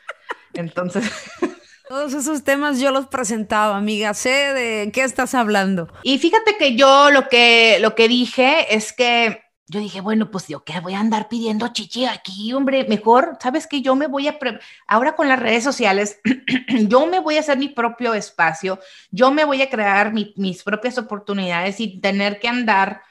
Entonces... 0.54 1.04
Todos 1.88 2.14
esos 2.14 2.42
temas 2.42 2.80
yo 2.80 2.90
los 2.90 3.06
presentaba, 3.06 3.76
amiga. 3.76 4.12
Sé 4.12 4.28
de 4.28 4.90
qué 4.92 5.04
estás 5.04 5.36
hablando. 5.36 5.88
Y 6.02 6.18
fíjate 6.18 6.56
que 6.58 6.74
yo 6.74 7.12
lo 7.12 7.28
que, 7.28 7.78
lo 7.80 7.94
que 7.94 8.08
dije 8.08 8.74
es 8.74 8.92
que 8.92 9.45
yo 9.68 9.80
dije, 9.80 10.00
bueno, 10.00 10.30
pues 10.30 10.46
yo 10.46 10.62
qué 10.62 10.78
voy 10.80 10.94
a 10.94 11.00
andar 11.00 11.28
pidiendo 11.28 11.68
chichi 11.68 12.04
aquí, 12.04 12.52
hombre, 12.52 12.86
mejor, 12.88 13.36
¿sabes 13.40 13.66
que 13.66 13.82
Yo 13.82 13.96
me 13.96 14.06
voy 14.06 14.28
a, 14.28 14.38
ahora 14.86 15.16
con 15.16 15.28
las 15.28 15.40
redes 15.40 15.64
sociales, 15.64 16.20
yo 16.88 17.06
me 17.06 17.18
voy 17.18 17.36
a 17.36 17.40
hacer 17.40 17.58
mi 17.58 17.68
propio 17.68 18.14
espacio, 18.14 18.78
yo 19.10 19.32
me 19.32 19.44
voy 19.44 19.62
a 19.62 19.70
crear 19.70 20.12
mis 20.12 20.62
propias 20.62 20.98
oportunidades 20.98 21.80
y 21.80 22.00
tener 22.00 22.38
que 22.38 22.48
andar, 22.48 23.02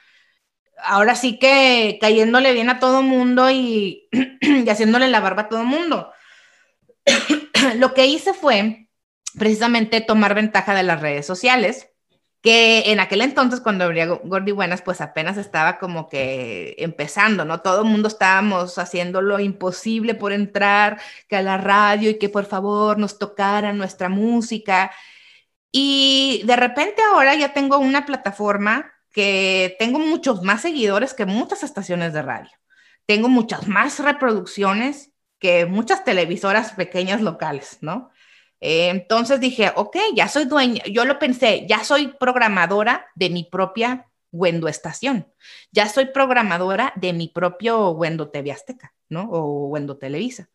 ahora 0.82 1.14
sí 1.14 1.38
que 1.38 1.98
cayéndole 2.00 2.54
bien 2.54 2.70
a 2.70 2.78
todo 2.78 3.02
mundo 3.02 3.50
y, 3.50 4.08
y 4.40 4.68
haciéndole 4.68 5.08
la 5.08 5.20
barba 5.20 5.42
a 5.42 5.48
todo 5.48 5.64
mundo. 5.64 6.10
Lo 7.76 7.92
que 7.92 8.06
hice 8.06 8.32
fue 8.32 8.88
precisamente 9.38 10.00
tomar 10.00 10.34
ventaja 10.34 10.74
de 10.74 10.82
las 10.84 11.02
redes 11.02 11.26
sociales 11.26 11.90
que 12.46 12.92
en 12.92 13.00
aquel 13.00 13.22
entonces 13.22 13.60
cuando 13.60 13.82
abría 13.82 14.06
Gordi 14.06 14.52
Buenas, 14.52 14.80
pues 14.80 15.00
apenas 15.00 15.36
estaba 15.36 15.80
como 15.80 16.08
que 16.08 16.76
empezando, 16.78 17.44
¿no? 17.44 17.60
Todo 17.60 17.82
el 17.82 17.88
mundo 17.88 18.06
estábamos 18.06 18.78
haciendo 18.78 19.20
lo 19.20 19.40
imposible 19.40 20.14
por 20.14 20.30
entrar, 20.32 21.00
que 21.26 21.34
a 21.34 21.42
la 21.42 21.58
radio 21.58 22.08
y 22.08 22.18
que 22.20 22.28
por 22.28 22.44
favor 22.44 22.98
nos 22.98 23.18
tocara 23.18 23.72
nuestra 23.72 24.08
música. 24.08 24.92
Y 25.72 26.42
de 26.46 26.54
repente 26.54 27.02
ahora 27.02 27.34
ya 27.34 27.52
tengo 27.52 27.78
una 27.78 28.06
plataforma 28.06 28.92
que 29.10 29.74
tengo 29.80 29.98
muchos 29.98 30.42
más 30.42 30.62
seguidores 30.62 31.14
que 31.14 31.26
muchas 31.26 31.64
estaciones 31.64 32.12
de 32.12 32.22
radio. 32.22 32.52
Tengo 33.06 33.28
muchas 33.28 33.66
más 33.66 33.98
reproducciones 33.98 35.10
que 35.40 35.66
muchas 35.66 36.04
televisoras 36.04 36.74
pequeñas 36.74 37.22
locales, 37.22 37.78
¿no? 37.80 38.10
Eh, 38.60 38.88
entonces 38.88 39.40
dije, 39.40 39.72
ok, 39.76 39.96
ya 40.14 40.28
soy 40.28 40.46
dueña, 40.46 40.82
yo 40.84 41.04
lo 41.04 41.18
pensé, 41.18 41.66
ya 41.68 41.84
soy 41.84 42.08
programadora 42.08 43.06
de 43.14 43.30
mi 43.30 43.44
propia 43.44 44.06
Wendo 44.32 44.68
Estación, 44.68 45.32
ya 45.72 45.88
soy 45.88 46.06
programadora 46.06 46.92
de 46.96 47.12
mi 47.12 47.28
propio 47.28 47.90
Wendo 47.90 48.30
TV 48.30 48.52
Azteca, 48.52 48.94
¿no? 49.08 49.28
O 49.30 49.68
Wendo 49.68 49.98
Televisa. 49.98 50.48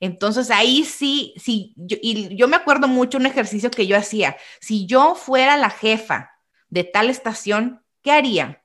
Entonces 0.00 0.50
ahí 0.50 0.84
sí, 0.84 1.32
sí, 1.36 1.74
y 1.76 2.36
yo 2.36 2.48
me 2.48 2.56
acuerdo 2.56 2.88
mucho 2.88 3.18
un 3.18 3.26
ejercicio 3.26 3.70
que 3.70 3.86
yo 3.86 3.96
hacía, 3.96 4.36
si 4.60 4.86
yo 4.86 5.14
fuera 5.14 5.56
la 5.56 5.70
jefa 5.70 6.32
de 6.68 6.84
tal 6.84 7.08
estación, 7.08 7.84
¿qué 8.02 8.10
haría? 8.10 8.64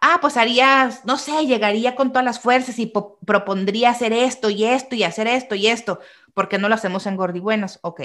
Ah, 0.00 0.18
pues 0.20 0.36
haría, 0.36 0.90
no 1.04 1.18
sé, 1.18 1.46
llegaría 1.46 1.96
con 1.96 2.10
todas 2.10 2.24
las 2.24 2.38
fuerzas 2.38 2.78
y 2.78 2.92
propondría 3.26 3.90
hacer 3.90 4.12
esto 4.12 4.48
y 4.48 4.64
esto 4.64 4.94
y 4.94 5.02
hacer 5.02 5.26
esto 5.26 5.54
y 5.56 5.66
esto. 5.66 5.98
¿Por 6.38 6.48
qué 6.48 6.56
no 6.56 6.68
lo 6.68 6.76
hacemos 6.76 7.04
en 7.08 7.16
Gordibuenas? 7.16 7.80
Ok. 7.82 8.00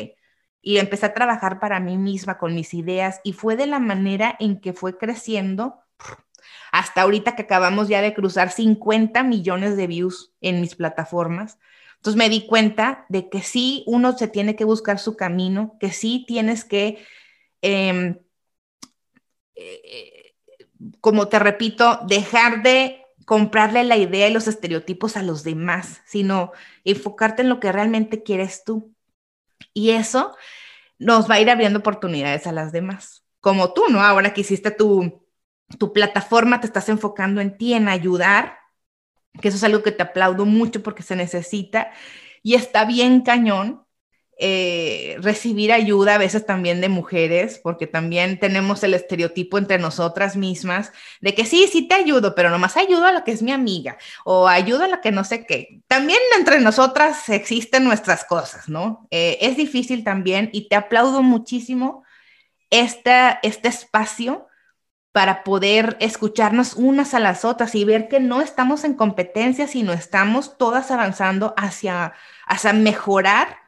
Y 0.60 0.80
empecé 0.80 1.06
a 1.06 1.14
trabajar 1.14 1.60
para 1.60 1.80
mí 1.80 2.00
misma 2.00 2.40
con 2.40 2.56
mis 2.56 2.74
ideas 2.74 3.22
y 3.24 3.34
fue 3.34 3.56
de 3.56 3.68
la 3.68 3.78
manera 3.78 4.36
en 4.40 4.60
que 4.60 4.74
fue 4.74 4.98
creciendo 4.98 5.84
hasta 6.72 7.04
ahorita 7.04 7.36
que 7.36 7.44
acabamos 7.44 7.90
ya 7.90 8.02
de 8.02 8.16
cruzar 8.16 8.50
50 8.50 9.22
millones 9.22 9.78
de 9.78 9.86
views 9.86 10.34
en 10.42 10.62
mis 10.62 10.74
plataformas. 10.74 11.60
Entonces 11.98 12.18
me 12.18 12.28
di 12.28 12.48
cuenta 12.48 13.06
de 13.08 13.30
que 13.30 13.44
sí, 13.44 13.84
uno 13.86 14.18
se 14.18 14.28
tiene 14.28 14.56
que 14.56 14.66
buscar 14.66 14.98
su 14.98 15.16
camino, 15.16 15.78
que 15.80 15.92
sí 15.92 16.26
tienes 16.28 16.66
que, 16.66 17.06
em, 17.62 18.18
eh, 19.54 20.34
como 21.02 21.28
te 21.28 21.38
repito, 21.38 22.00
dejar 22.08 22.64
de 22.64 23.03
comprarle 23.26 23.84
la 23.84 23.98
idea 23.98 24.28
y 24.28 24.34
los 24.34 24.48
estereotipos 24.48 25.18
a 25.18 25.24
los 25.24 25.44
demás, 25.44 26.02
sino 26.06 26.52
enfocarte 26.84 27.42
en 27.42 27.50
lo 27.50 27.60
que 27.60 27.72
realmente 27.72 28.24
quieres 28.24 28.64
tú. 28.64 28.94
Y 29.74 29.92
eso 29.92 30.36
nos 31.00 31.30
va 31.30 31.36
a 31.36 31.40
ir 31.40 31.50
abriendo 31.50 31.80
oportunidades 31.80 32.48
a 32.48 32.52
las 32.52 32.72
demás. 32.72 33.24
Como 33.40 33.74
tú, 33.74 33.86
¿no? 33.90 34.02
Ahora 34.02 34.34
que 34.34 34.42
hiciste 34.42 34.72
tu, 34.72 35.26
tu 35.78 35.94
plataforma, 35.94 36.62
te 36.62 36.68
estás 36.68 36.90
enfocando 36.90 37.42
en 37.42 37.58
ti, 37.58 37.74
en 37.74 37.88
ayudar, 37.90 38.58
que 39.42 39.48
eso 39.48 39.58
es 39.58 39.64
algo 39.64 39.84
que 39.84 39.92
te 39.92 40.04
aplaudo 40.04 40.46
mucho 40.46 40.84
porque 40.84 41.04
se 41.04 41.16
necesita 41.16 41.92
y 42.44 42.56
está 42.56 42.86
bien 42.86 43.22
cañón 43.22 43.86
eh, 44.40 45.18
recibir 45.20 45.72
ayuda 45.72 46.16
a 46.16 46.18
veces 46.18 46.46
también 46.46 46.82
de 46.82 46.90
mujeres, 46.90 47.60
porque 47.62 47.86
también 47.86 48.40
tenemos 48.40 48.84
el 48.84 48.96
estereotipo 48.96 49.58
entre 49.58 49.78
nosotras 49.78 50.36
mismas 50.36 50.92
de 51.22 51.36
que 51.36 51.46
sí, 51.46 51.70
sí 51.72 51.88
te 51.88 51.96
ayudo, 51.96 52.34
pero 52.34 52.50
nomás 52.50 52.76
ayudo 52.76 53.06
a 53.06 53.12
la 53.12 53.24
que 53.24 53.32
es 53.32 53.44
mi 53.44 53.52
amiga 53.52 53.98
o 54.26 54.48
ayudo 54.48 54.86
a 54.86 54.88
la 54.88 55.02
que 55.02 55.12
no 55.12 55.24
sé 55.24 55.46
qué. 55.46 55.82
También 55.88 56.20
entre 56.38 56.60
nosotras 56.62 57.30
existen 57.30 57.84
nuestras 57.84 58.26
cosas, 58.26 58.68
¿no? 58.70 59.08
Eh, 59.12 59.38
es 59.42 59.56
difícil 59.56 60.04
también 60.04 60.50
y 60.52 60.68
te 60.68 60.76
aplaudo 60.76 61.22
muchísimo 61.22 62.04
este, 62.72 63.40
espacio 63.44 64.48
para 65.12 65.44
poder 65.44 65.96
escucharnos 66.00 66.74
unas 66.74 67.14
a 67.14 67.20
las 67.20 67.46
otras 67.46 67.76
y 67.76 67.86
ver 67.86 68.08
que 68.08 68.20
no 68.20 68.42
estamos 68.42 68.84
en 68.84 68.96
competencia, 68.96 69.68
sino 69.68 69.94
estamos 69.94 70.58
todas 70.58 70.90
avanzando 70.90 71.54
hacia, 71.56 72.14
hacia 72.48 72.74
mejorar 72.74 73.63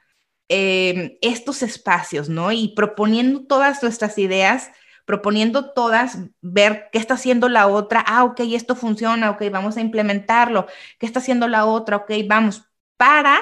Em, 0.47 1.17
estos 1.21 1.63
espacios, 1.63 2.29
¿no? 2.29 2.51
Y 2.51 2.69
proponiendo 2.75 3.41
todas 3.47 3.81
nuestras 3.81 4.19
ideas, 4.19 4.69
proponiendo 5.05 5.71
todas, 5.73 6.19
ver 6.41 6.89
qué 6.91 6.99
está 6.99 7.15
haciendo 7.15 7.49
la 7.49 7.65
otra, 7.65 8.03
ah, 8.07 8.23
ok, 8.25 8.41
esto 8.51 8.75
funciona, 8.75 9.31
ok, 9.31 9.43
vamos 9.51 9.75
a 9.77 9.81
implementarlo, 9.81 10.67
qué 10.99 11.07
está 11.07 11.19
haciendo 11.19 11.47
la 11.47 11.65
otra, 11.65 11.97
ok, 11.97 12.11
vamos, 12.27 12.63
para 12.95 13.39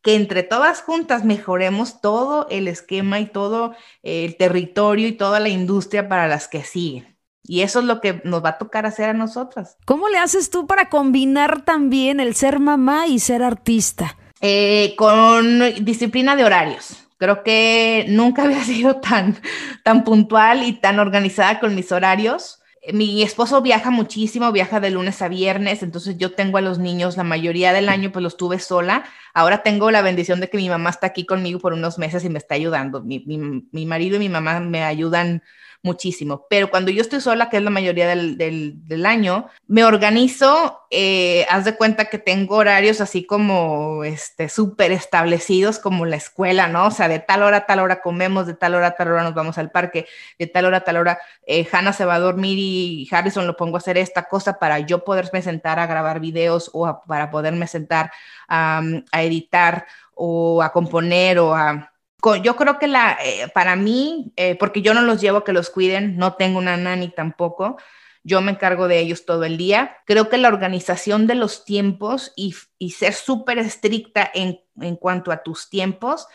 que 0.00 0.14
entre 0.14 0.42
todas 0.42 0.80
juntas 0.80 1.24
mejoremos 1.24 2.00
todo 2.00 2.46
el 2.48 2.68
esquema 2.68 3.20
y 3.20 3.26
todo 3.26 3.74
el 4.02 4.36
territorio 4.38 5.08
y 5.08 5.12
toda 5.12 5.40
la 5.40 5.50
industria 5.50 6.08
para 6.08 6.26
las 6.26 6.48
que 6.48 6.64
siguen. 6.64 7.18
Y 7.42 7.60
eso 7.60 7.80
es 7.80 7.84
lo 7.84 8.00
que 8.00 8.22
nos 8.24 8.42
va 8.42 8.50
a 8.50 8.58
tocar 8.58 8.86
hacer 8.86 9.10
a 9.10 9.14
nosotras. 9.14 9.76
¿Cómo 9.84 10.08
le 10.08 10.16
haces 10.16 10.48
tú 10.48 10.66
para 10.66 10.88
combinar 10.88 11.66
también 11.66 12.18
el 12.18 12.34
ser 12.34 12.60
mamá 12.60 13.06
y 13.06 13.18
ser 13.18 13.42
artista? 13.42 14.16
Eh, 14.46 14.94
con 14.98 15.58
disciplina 15.86 16.36
de 16.36 16.44
horarios. 16.44 17.06
Creo 17.16 17.42
que 17.42 18.04
nunca 18.08 18.42
había 18.44 18.62
sido 18.62 18.96
tan, 18.96 19.40
tan 19.82 20.04
puntual 20.04 20.64
y 20.64 20.74
tan 20.74 20.98
organizada 20.98 21.60
con 21.60 21.74
mis 21.74 21.90
horarios. 21.92 22.60
Mi 22.92 23.22
esposo 23.22 23.62
viaja 23.62 23.90
muchísimo, 23.90 24.52
viaja 24.52 24.80
de 24.80 24.90
lunes 24.90 25.22
a 25.22 25.28
viernes, 25.28 25.82
entonces 25.82 26.18
yo 26.18 26.32
tengo 26.32 26.58
a 26.58 26.60
los 26.60 26.78
niños 26.78 27.16
la 27.16 27.24
mayoría 27.24 27.72
del 27.72 27.88
año, 27.88 28.12
pues 28.12 28.22
los 28.22 28.36
tuve 28.36 28.58
sola. 28.58 29.06
Ahora 29.32 29.62
tengo 29.62 29.90
la 29.90 30.02
bendición 30.02 30.40
de 30.40 30.50
que 30.50 30.58
mi 30.58 30.68
mamá 30.68 30.90
está 30.90 31.06
aquí 31.06 31.24
conmigo 31.24 31.58
por 31.58 31.72
unos 31.72 31.96
meses 31.96 32.22
y 32.22 32.28
me 32.28 32.38
está 32.38 32.54
ayudando. 32.54 33.02
Mi, 33.02 33.24
mi 33.24 33.86
marido 33.86 34.16
y 34.16 34.18
mi 34.18 34.28
mamá 34.28 34.60
me 34.60 34.84
ayudan 34.84 35.42
muchísimo. 35.84 36.46
Pero 36.50 36.70
cuando 36.70 36.90
yo 36.90 37.02
estoy 37.02 37.20
sola, 37.20 37.50
que 37.50 37.58
es 37.58 37.62
la 37.62 37.70
mayoría 37.70 38.08
del, 38.08 38.36
del, 38.38 39.06
año, 39.06 39.48
me 39.68 39.84
organizo, 39.84 40.80
eh, 40.90 41.46
haz 41.50 41.66
de 41.66 41.76
cuenta 41.76 42.06
que 42.06 42.18
tengo 42.18 42.56
horarios 42.56 43.02
así 43.02 43.26
como 43.26 44.02
este 44.02 44.48
súper 44.48 44.92
establecidos 44.92 45.78
como 45.78 46.06
la 46.06 46.16
escuela, 46.16 46.68
¿no? 46.68 46.86
O 46.86 46.90
sea, 46.90 47.06
de 47.06 47.18
tal 47.18 47.42
hora 47.42 47.58
a 47.58 47.66
tal 47.66 47.80
hora 47.80 48.00
comemos, 48.00 48.46
de 48.46 48.54
tal 48.54 48.74
hora 48.74 48.88
a 48.88 48.96
tal 48.96 49.08
hora 49.08 49.22
nos 49.22 49.34
vamos 49.34 49.58
al 49.58 49.70
parque, 49.70 50.06
de 50.38 50.46
tal 50.46 50.64
hora 50.64 50.78
a 50.78 50.84
tal 50.84 50.96
hora 50.96 51.18
eh, 51.46 51.68
Hannah 51.70 51.92
se 51.92 52.06
va 52.06 52.14
a 52.14 52.20
dormir 52.20 52.58
y 52.58 53.06
Harrison 53.10 53.46
lo 53.46 53.56
pongo 53.56 53.76
a 53.76 53.78
hacer 53.78 53.98
esta 53.98 54.24
cosa 54.24 54.58
para 54.58 54.80
yo 54.80 55.04
poderme 55.04 55.42
sentar 55.42 55.78
a 55.78 55.86
grabar 55.86 56.18
videos 56.18 56.70
o 56.72 57.02
para 57.06 57.30
poderme 57.30 57.66
sentar 57.66 58.10
a 58.48 58.82
editar 59.12 59.86
o 60.14 60.62
a 60.62 60.72
componer 60.72 61.38
o 61.38 61.54
a 61.54 61.93
yo 62.42 62.56
creo 62.56 62.78
que 62.78 62.86
la, 62.86 63.18
eh, 63.22 63.48
para 63.54 63.76
mí, 63.76 64.32
eh, 64.36 64.56
porque 64.56 64.82
yo 64.82 64.94
no 64.94 65.02
los 65.02 65.20
llevo 65.20 65.38
a 65.38 65.44
que 65.44 65.52
los 65.52 65.70
cuiden, 65.70 66.16
no 66.16 66.34
tengo 66.34 66.58
una 66.58 66.76
nani 66.76 67.08
tampoco, 67.10 67.76
yo 68.22 68.40
me 68.40 68.52
encargo 68.52 68.88
de 68.88 69.00
ellos 69.00 69.26
todo 69.26 69.44
el 69.44 69.58
día. 69.58 69.98
Creo 70.06 70.28
que 70.30 70.38
la 70.38 70.48
organización 70.48 71.26
de 71.26 71.34
los 71.34 71.64
tiempos 71.64 72.32
y, 72.36 72.54
ser 72.90 73.12
súper 73.12 73.58
estricta 73.58 74.30
en, 74.32 74.60
en 74.80 74.96
cuanto 74.96 75.30
a 75.30 75.42
tus 75.42 75.68
tiempos, 75.68 76.26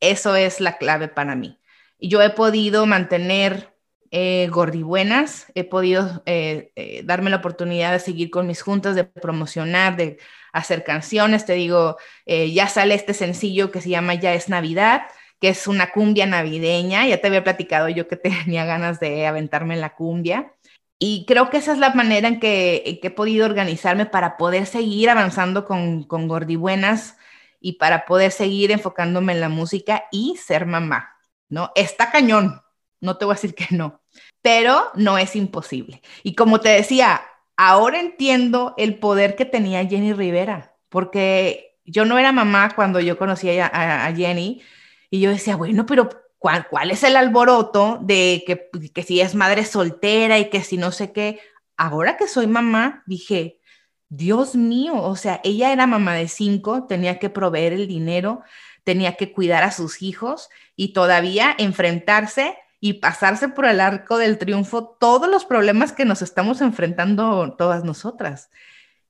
eso 0.00 0.36
es 0.36 0.60
la 0.60 0.78
clave 0.78 1.08
para 1.08 1.34
mí. 1.34 1.58
Yo 1.98 2.22
he 2.22 2.30
podido 2.30 2.86
mantener 2.86 3.72
eh, 4.12 4.48
gordibuenas, 4.50 5.46
he 5.54 5.64
podido 5.64 6.22
eh, 6.26 6.70
eh, 6.76 7.02
darme 7.04 7.30
la 7.30 7.36
oportunidad 7.36 7.92
de 7.92 7.98
seguir 7.98 8.30
con 8.30 8.46
mis 8.46 8.60
juntas, 8.60 8.94
de 8.94 9.04
promocionar, 9.04 9.96
de 9.96 10.18
hacer 10.52 10.84
canciones. 10.84 11.46
Te 11.46 11.54
digo, 11.54 11.96
eh, 12.26 12.52
ya 12.52 12.68
sale 12.68 12.94
este 12.94 13.14
sencillo 13.14 13.70
que 13.70 13.80
se 13.80 13.88
llama 13.88 14.14
Ya 14.14 14.34
es 14.34 14.48
Navidad 14.48 15.02
que 15.42 15.48
es 15.48 15.66
una 15.66 15.90
cumbia 15.90 16.24
navideña. 16.24 17.04
Ya 17.04 17.20
te 17.20 17.26
había 17.26 17.42
platicado 17.42 17.88
yo 17.88 18.06
que 18.06 18.16
tenía 18.16 18.64
ganas 18.64 19.00
de 19.00 19.26
aventarme 19.26 19.74
en 19.74 19.80
la 19.80 19.96
cumbia. 19.96 20.54
Y 21.00 21.24
creo 21.26 21.50
que 21.50 21.56
esa 21.56 21.72
es 21.72 21.78
la 21.78 21.92
manera 21.94 22.28
en 22.28 22.38
que, 22.38 23.00
he 23.02 23.10
podido 23.10 23.44
organizarme 23.44 24.06
para 24.06 24.36
poder 24.36 24.66
seguir 24.66 25.10
avanzando 25.10 25.64
con, 25.64 26.04
con 26.04 26.28
Gordibuenas 26.28 27.16
y 27.60 27.72
para 27.72 28.06
poder 28.06 28.30
seguir 28.30 28.70
enfocándome 28.70 29.32
en 29.32 29.40
la 29.40 29.48
música 29.48 30.04
y 30.12 30.36
ser 30.36 30.64
mamá, 30.64 31.16
¿no? 31.48 31.72
Está 31.74 32.12
cañón, 32.12 32.62
no 33.00 33.16
te 33.18 33.24
voy 33.24 33.32
a 33.32 33.34
decir 33.34 33.56
que 33.56 33.66
no, 33.74 34.00
pero 34.42 34.92
no 34.94 35.18
es 35.18 35.34
imposible. 35.34 36.02
Y 36.22 36.36
como 36.36 36.60
te 36.60 36.68
decía, 36.68 37.20
ahora 37.56 37.98
entiendo 37.98 38.74
el 38.78 39.00
poder 39.00 39.34
que 39.34 39.44
tenía 39.44 39.84
Jenny 39.84 40.12
Rivera, 40.12 40.76
porque 40.88 41.80
yo 41.84 42.04
no 42.04 42.16
era 42.16 42.30
mamá 42.30 42.76
cuando 42.76 43.00
yo 43.00 43.18
conocí 43.18 43.50
a, 43.58 44.06
a 44.06 44.14
Jenny, 44.14 44.62
y 45.12 45.20
yo 45.20 45.28
decía, 45.28 45.56
bueno, 45.56 45.84
pero 45.84 46.08
¿cuál, 46.38 46.66
cuál 46.68 46.90
es 46.90 47.04
el 47.04 47.16
alboroto 47.16 47.98
de 48.00 48.42
que, 48.46 48.70
que 48.94 49.02
si 49.02 49.20
es 49.20 49.34
madre 49.34 49.66
soltera 49.66 50.38
y 50.38 50.48
que 50.48 50.64
si 50.64 50.78
no 50.78 50.90
sé 50.90 51.12
qué? 51.12 51.38
Ahora 51.76 52.16
que 52.16 52.26
soy 52.26 52.46
mamá, 52.46 53.02
dije, 53.04 53.60
Dios 54.08 54.56
mío, 54.56 54.94
o 54.94 55.14
sea, 55.14 55.42
ella 55.44 55.70
era 55.70 55.86
mamá 55.86 56.14
de 56.14 56.28
cinco, 56.28 56.86
tenía 56.86 57.18
que 57.18 57.28
proveer 57.28 57.74
el 57.74 57.88
dinero, 57.88 58.40
tenía 58.84 59.18
que 59.18 59.34
cuidar 59.34 59.64
a 59.64 59.70
sus 59.70 60.00
hijos 60.00 60.48
y 60.76 60.94
todavía 60.94 61.54
enfrentarse 61.58 62.56
y 62.80 62.94
pasarse 62.94 63.50
por 63.50 63.66
el 63.66 63.80
arco 63.80 64.16
del 64.16 64.38
triunfo 64.38 64.96
todos 64.98 65.28
los 65.28 65.44
problemas 65.44 65.92
que 65.92 66.06
nos 66.06 66.22
estamos 66.22 66.62
enfrentando 66.62 67.54
todas 67.58 67.84
nosotras. 67.84 68.48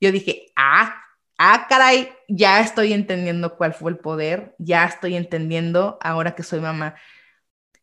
Yo 0.01 0.11
dije, 0.11 0.53
ah, 0.57 1.02
ah, 1.45 1.67
caray, 1.69 2.13
ya 2.29 2.61
estoy 2.61 2.93
entendiendo 2.93 3.57
cuál 3.57 3.75
fue 3.75 3.91
el 3.91 3.99
poder, 3.99 4.55
ya 4.59 4.85
estoy 4.85 5.17
entendiendo 5.17 5.99
ahora 6.01 6.37
que 6.37 6.45
soy 6.45 6.61
mamá. 6.61 6.95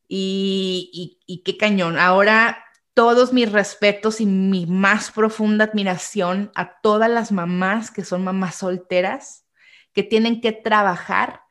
Y, 0.07 1.19
y, 1.27 1.43
qué 1.43 1.57
cañón. 1.57 1.99
Ahora 1.99 2.63
todos 2.93 3.33
mis 3.33 3.51
respetos 3.51 4.21
y 4.21 4.25
mi 4.25 4.65
más 4.65 5.11
profunda 5.11 5.65
admiración 5.65 6.51
a 6.55 6.79
todas 6.81 7.09
las 7.09 7.31
mamás 7.31 7.91
que 7.91 8.05
son 8.05 8.23
mamás 8.23 8.55
solteras, 8.55 9.45
que 9.93 10.03
tienen 10.03 10.39
que 10.41 10.53
trabajar 10.53 11.41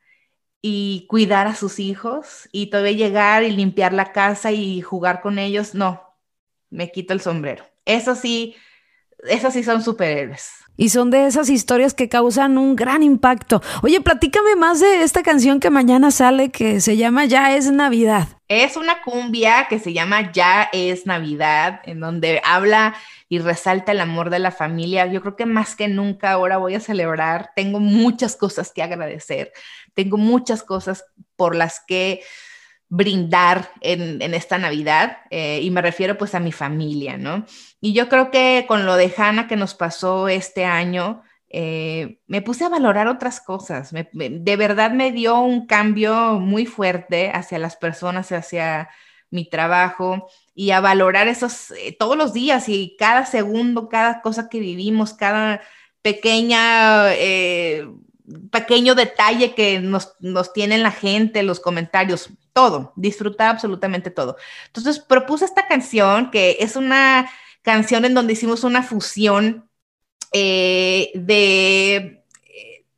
y 0.61 1.05
cuidar 1.09 1.47
a 1.47 1.55
sus 1.55 1.79
hijos 1.79 2.49
y 2.51 2.71
todavía 2.71 2.93
llegar 2.93 3.43
y 3.43 3.51
limpiar 3.51 3.93
la 3.93 4.11
casa 4.11 4.51
y 4.51 4.81
jugar 4.81 5.21
con 5.21 5.37
ellos. 5.37 5.75
No, 5.75 6.17
me 6.71 6.91
quito 6.91 7.13
el 7.13 7.21
sombrero. 7.21 7.65
Eso 7.85 8.15
sí, 8.15 8.55
esos 9.27 9.53
sí 9.53 9.63
son 9.63 9.81
superhéroes. 9.81 10.51
Y 10.77 10.89
son 10.89 11.11
de 11.11 11.27
esas 11.27 11.49
historias 11.49 11.93
que 11.93 12.07
causan 12.07 12.57
un 12.57 12.77
gran 12.77 13.03
impacto. 13.03 13.61
Oye, 13.83 13.99
platícame 13.99 14.55
más 14.55 14.79
de 14.79 15.03
esta 15.03 15.23
canción 15.23 15.59
que 15.59 15.69
mañana 15.69 16.09
sale 16.09 16.51
que 16.51 16.79
se 16.79 16.95
llama 16.95 17.25
Ya 17.25 17.53
es 17.53 17.69
Navidad. 17.69 18.29
Es 18.47 18.77
una 18.77 19.01
cumbia 19.01 19.67
que 19.67 19.77
se 19.77 19.91
llama 19.91 20.31
Ya 20.31 20.69
es 20.71 21.05
Navidad, 21.05 21.81
en 21.83 21.99
donde 21.99 22.41
habla 22.45 22.95
y 23.27 23.39
resalta 23.39 23.91
el 23.91 23.99
amor 23.99 24.29
de 24.29 24.39
la 24.39 24.51
familia. 24.51 25.05
Yo 25.05 25.19
creo 25.19 25.35
que 25.35 25.45
más 25.45 25.75
que 25.75 25.89
nunca 25.89 26.31
ahora 26.31 26.55
voy 26.55 26.75
a 26.75 26.79
celebrar. 26.79 27.51
Tengo 27.57 27.81
muchas 27.81 28.37
cosas 28.37 28.71
que 28.71 28.81
agradecer. 28.81 29.51
Tengo 29.95 30.15
muchas 30.15 30.63
cosas 30.63 31.03
por 31.35 31.55
las 31.55 31.81
que 31.85 32.21
brindar 32.89 33.71
en, 33.81 34.21
esta 34.33 34.57
Navidad 34.57 35.19
eh, 35.29 35.61
y 35.61 35.69
me 35.69 35.81
refiero 35.81 36.17
pues 36.17 36.33
a 36.33 36.39
mi 36.39 36.51
familia, 36.51 37.17
¿no? 37.17 37.45
Y 37.79 37.93
yo 37.93 38.09
creo 38.09 38.31
que 38.31 38.65
con 38.67 38.85
lo 38.85 38.95
de 38.95 39.13
Hannah 39.15 39.47
que 39.47 39.55
nos 39.55 39.75
pasó 39.75 40.27
este 40.27 40.65
año, 40.65 41.21
eh, 41.49 42.19
me 42.27 42.41
puse 42.41 42.65
a 42.65 42.69
valorar 42.69 43.07
otras 43.07 43.41
cosas. 43.41 43.91
de 43.91 44.55
verdad 44.55 44.91
me 44.91 45.11
dio 45.11 45.39
un 45.39 45.67
cambio 45.67 46.39
muy 46.39 46.65
fuerte 46.65 47.31
hacia 47.31 47.59
las 47.59 47.75
personas, 47.75 48.31
hacia 48.31 48.89
mi 49.29 49.47
trabajo 49.47 50.27
y 50.55 50.71
a 50.71 50.81
valorar 50.81 51.27
esos 51.27 51.71
eh, 51.71 51.95
todos 51.97 52.17
los 52.17 52.33
días 52.33 52.69
y 52.69 52.95
cada 52.97 53.25
segundo, 53.27 53.87
cada 53.87 54.21
cosa 54.21 54.49
que 54.49 54.59
vivimos, 54.59 55.13
cada 55.13 55.61
pequeña 56.01 57.13
pequeño 58.51 58.95
detalle 58.95 59.53
que 59.53 59.79
nos, 59.79 60.13
nos 60.19 60.53
tiene 60.53 60.77
la 60.77 60.91
gente, 60.91 61.43
los 61.43 61.59
comentarios, 61.59 62.29
todo, 62.53 62.93
disfrutar 62.95 63.49
absolutamente 63.49 64.11
todo. 64.11 64.37
Entonces 64.67 64.99
propuse 64.99 65.45
esta 65.45 65.67
canción, 65.67 66.31
que 66.31 66.57
es 66.59 66.75
una 66.75 67.29
canción 67.61 68.05
en 68.05 68.13
donde 68.13 68.33
hicimos 68.33 68.63
una 68.63 68.83
fusión 68.83 69.69
eh, 70.31 71.11
de, 71.15 72.23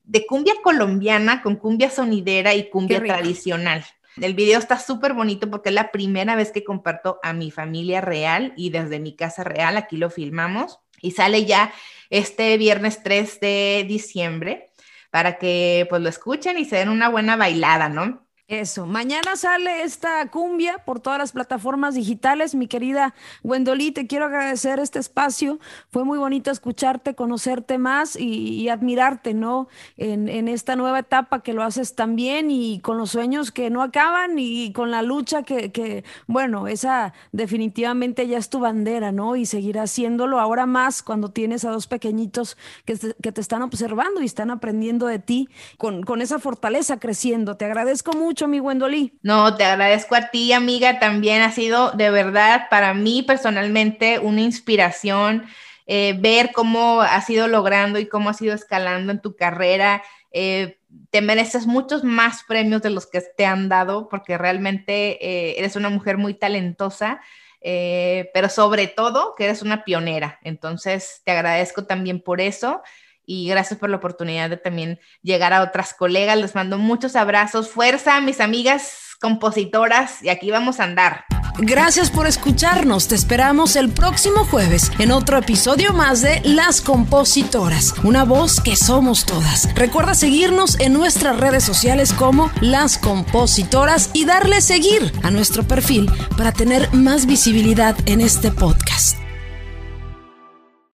de 0.04 0.26
cumbia 0.26 0.54
colombiana 0.64 1.42
con 1.42 1.56
cumbia 1.56 1.90
sonidera 1.90 2.54
y 2.54 2.70
cumbia 2.70 3.02
tradicional. 3.02 3.86
El 4.20 4.34
video 4.34 4.60
está 4.60 4.78
súper 4.78 5.14
bonito 5.14 5.50
porque 5.50 5.70
es 5.70 5.76
la 5.76 5.92
primera 5.92 6.36
vez 6.36 6.52
que 6.52 6.66
comparto 6.66 7.20
a 7.24 7.32
mi 7.32 7.50
familia 7.50 8.02
real 8.02 8.54
y 8.58 8.70
desde 8.70 9.00
mi 9.00 9.16
casa 9.16 9.44
real, 9.46 9.78
aquí 9.78 9.96
lo 9.96 10.10
filmamos 10.10 10.80
y 11.02 11.12
sale 11.12 11.46
ya 11.46 11.74
este 12.10 12.58
viernes 12.58 13.04
3 13.04 13.40
de 13.40 13.86
diciembre 13.88 14.71
para 15.12 15.38
que 15.40 15.86
pues 15.90 16.02
lo 16.02 16.10
escuchen 16.10 16.58
y 16.58 16.66
se 16.66 16.78
den 16.78 16.90
una 16.90 17.10
buena 17.10 17.36
bailada, 17.38 17.90
¿no? 17.90 18.28
Eso, 18.52 18.86
mañana 18.86 19.38
sale 19.38 19.84
esta 19.84 20.30
cumbia 20.30 20.80
por 20.80 21.00
todas 21.00 21.18
las 21.18 21.32
plataformas 21.32 21.96
digitales. 21.96 22.54
Mi 22.54 22.68
querida 22.68 23.16
Gwendolí, 23.44 23.94
te 23.94 24.08
quiero 24.08 24.26
agradecer 24.26 24.78
este 24.80 25.00
espacio. 25.00 25.58
Fue 25.90 26.04
muy 26.04 26.18
bonito 26.18 26.52
escucharte, 26.52 27.16
conocerte 27.16 27.78
más 27.78 28.18
y, 28.20 28.68
admirarte, 28.68 29.34
¿no? 29.34 29.70
En, 29.96 30.50
esta 30.50 30.76
nueva 30.76 31.00
etapa 31.00 31.44
que 31.44 31.54
lo 31.54 31.64
haces 31.64 31.96
tan 31.96 32.18
bien 32.18 32.52
y 32.52 32.82
con 32.82 32.98
los 32.98 33.12
sueños 33.12 33.54
que 33.54 33.70
no 33.70 33.82
acaban 33.82 34.38
y 34.38 34.74
con 34.74 34.92
la 34.92 35.02
lucha 35.02 35.44
que, 35.44 36.04
bueno, 36.28 36.68
esa 36.68 37.14
definitivamente 37.32 38.28
ya 38.28 38.38
es 38.38 38.50
tu 38.50 38.60
bandera, 38.60 39.14
¿no? 39.14 39.38
Y 39.38 39.46
seguirá 39.46 39.84
haciéndolo 39.84 40.42
ahora 40.42 40.66
más 40.66 41.04
cuando 41.04 41.30
tienes 41.30 41.64
a 41.64 41.72
dos 41.72 41.88
pequeñitos 41.88 42.58
que 42.84 42.98
te, 42.98 43.40
están 43.40 43.62
observando 43.62 44.22
y 44.22 44.26
están 44.26 44.52
aprendiendo 44.52 45.08
de 45.08 45.20
ti 45.20 45.48
con 45.78 46.22
esa 46.22 46.38
fortaleza 46.38 47.00
creciendo. 47.00 47.56
Te 47.56 47.64
agradezco 47.64 48.12
mucho 48.12 48.41
mi 48.48 48.60
Wendolí. 48.60 49.18
No, 49.22 49.56
te 49.56 49.64
agradezco 49.64 50.16
a 50.16 50.30
ti, 50.30 50.54
amiga. 50.54 51.00
También 51.00 51.42
ha 51.42 51.52
sido 51.52 51.92
de 51.92 52.10
verdad 52.10 52.68
para 52.70 52.94
mí 52.94 53.24
personalmente 53.24 54.20
una 54.20 54.42
inspiración 54.42 55.46
eh, 55.88 56.16
ver 56.20 56.52
cómo 56.54 57.02
has 57.02 57.30
ido 57.30 57.48
logrando 57.48 58.00
y 58.00 58.08
cómo 58.08 58.30
has 58.30 58.42
ido 58.42 58.54
escalando 58.54 59.12
en 59.12 59.22
tu 59.22 59.36
carrera. 59.36 60.04
Eh, 60.32 60.80
te 61.10 61.22
mereces 61.22 61.68
muchos 61.68 62.04
más 62.04 62.44
premios 62.44 62.82
de 62.82 62.90
los 62.90 63.08
que 63.08 63.22
te 63.22 63.46
han 63.46 63.70
dado 63.70 64.08
porque 64.10 64.38
realmente 64.38 65.26
eh, 65.26 65.56
eres 65.58 65.76
una 65.76 65.90
mujer 65.90 66.18
muy 66.18 66.34
talentosa. 66.34 67.22
pero 67.62 68.50
sobre 68.50 68.88
todo 68.88 69.36
que 69.36 69.46
eres 69.46 69.62
una 69.62 69.84
pionera. 69.84 70.40
Entonces, 70.44 71.22
te 71.26 71.32
agradezco 71.32 71.86
también 71.86 72.22
por 72.22 72.42
eso 72.42 72.82
y 73.26 73.48
gracias 73.48 73.80
por 73.80 73.90
la 73.90 73.98
oportunidad 73.98 74.50
de 74.50 74.58
también 74.58 75.00
llegar 75.22 75.54
a 75.54 75.62
otras 75.62 75.94
colegas. 75.94 76.38
Les 76.38 76.56
mando 76.56 76.78
muchos 76.78 77.16
abrazos, 77.16 77.70
fuerza, 77.70 78.20
mis 78.22 78.40
amigas 78.40 79.18
compositoras, 79.20 80.24
y 80.24 80.30
aquí 80.30 80.50
vamos 80.50 80.80
a 80.80 80.84
andar. 80.84 81.26
Gracias 81.60 82.10
por 82.10 82.28
escucharnos. 82.28 83.08
Te 83.08 83.16
esperamos 83.16 83.76
el 83.76 83.90
próximo 83.90 84.46
jueves 84.46 84.92
en 85.00 85.12
otro 85.12 85.38
episodio 85.38 85.94
más 85.94 86.22
de 86.22 86.42
Las 86.44 86.82
Compositoras, 86.82 87.94
una 88.04 88.24
voz 88.24 88.60
que 88.62 88.76
somos 88.76 89.26
todas. 89.26 89.74
Recuerda 89.76 90.16
seguirnos 90.16 90.80
en 90.80 90.94
nuestras 90.94 91.38
redes 91.40 91.64
sociales 91.64 92.14
como 92.14 92.50
Las 92.62 92.98
Compositoras 92.98 94.10
y 94.14 94.26
darle 94.26 94.62
seguir 94.62 95.12
a 95.24 95.30
nuestro 95.30 95.64
perfil 95.64 96.10
para 96.36 96.52
tener 96.52 96.92
más 96.94 97.26
visibilidad 97.26 97.96
en 98.08 98.22
este 98.22 98.52
podcast. 98.52 99.18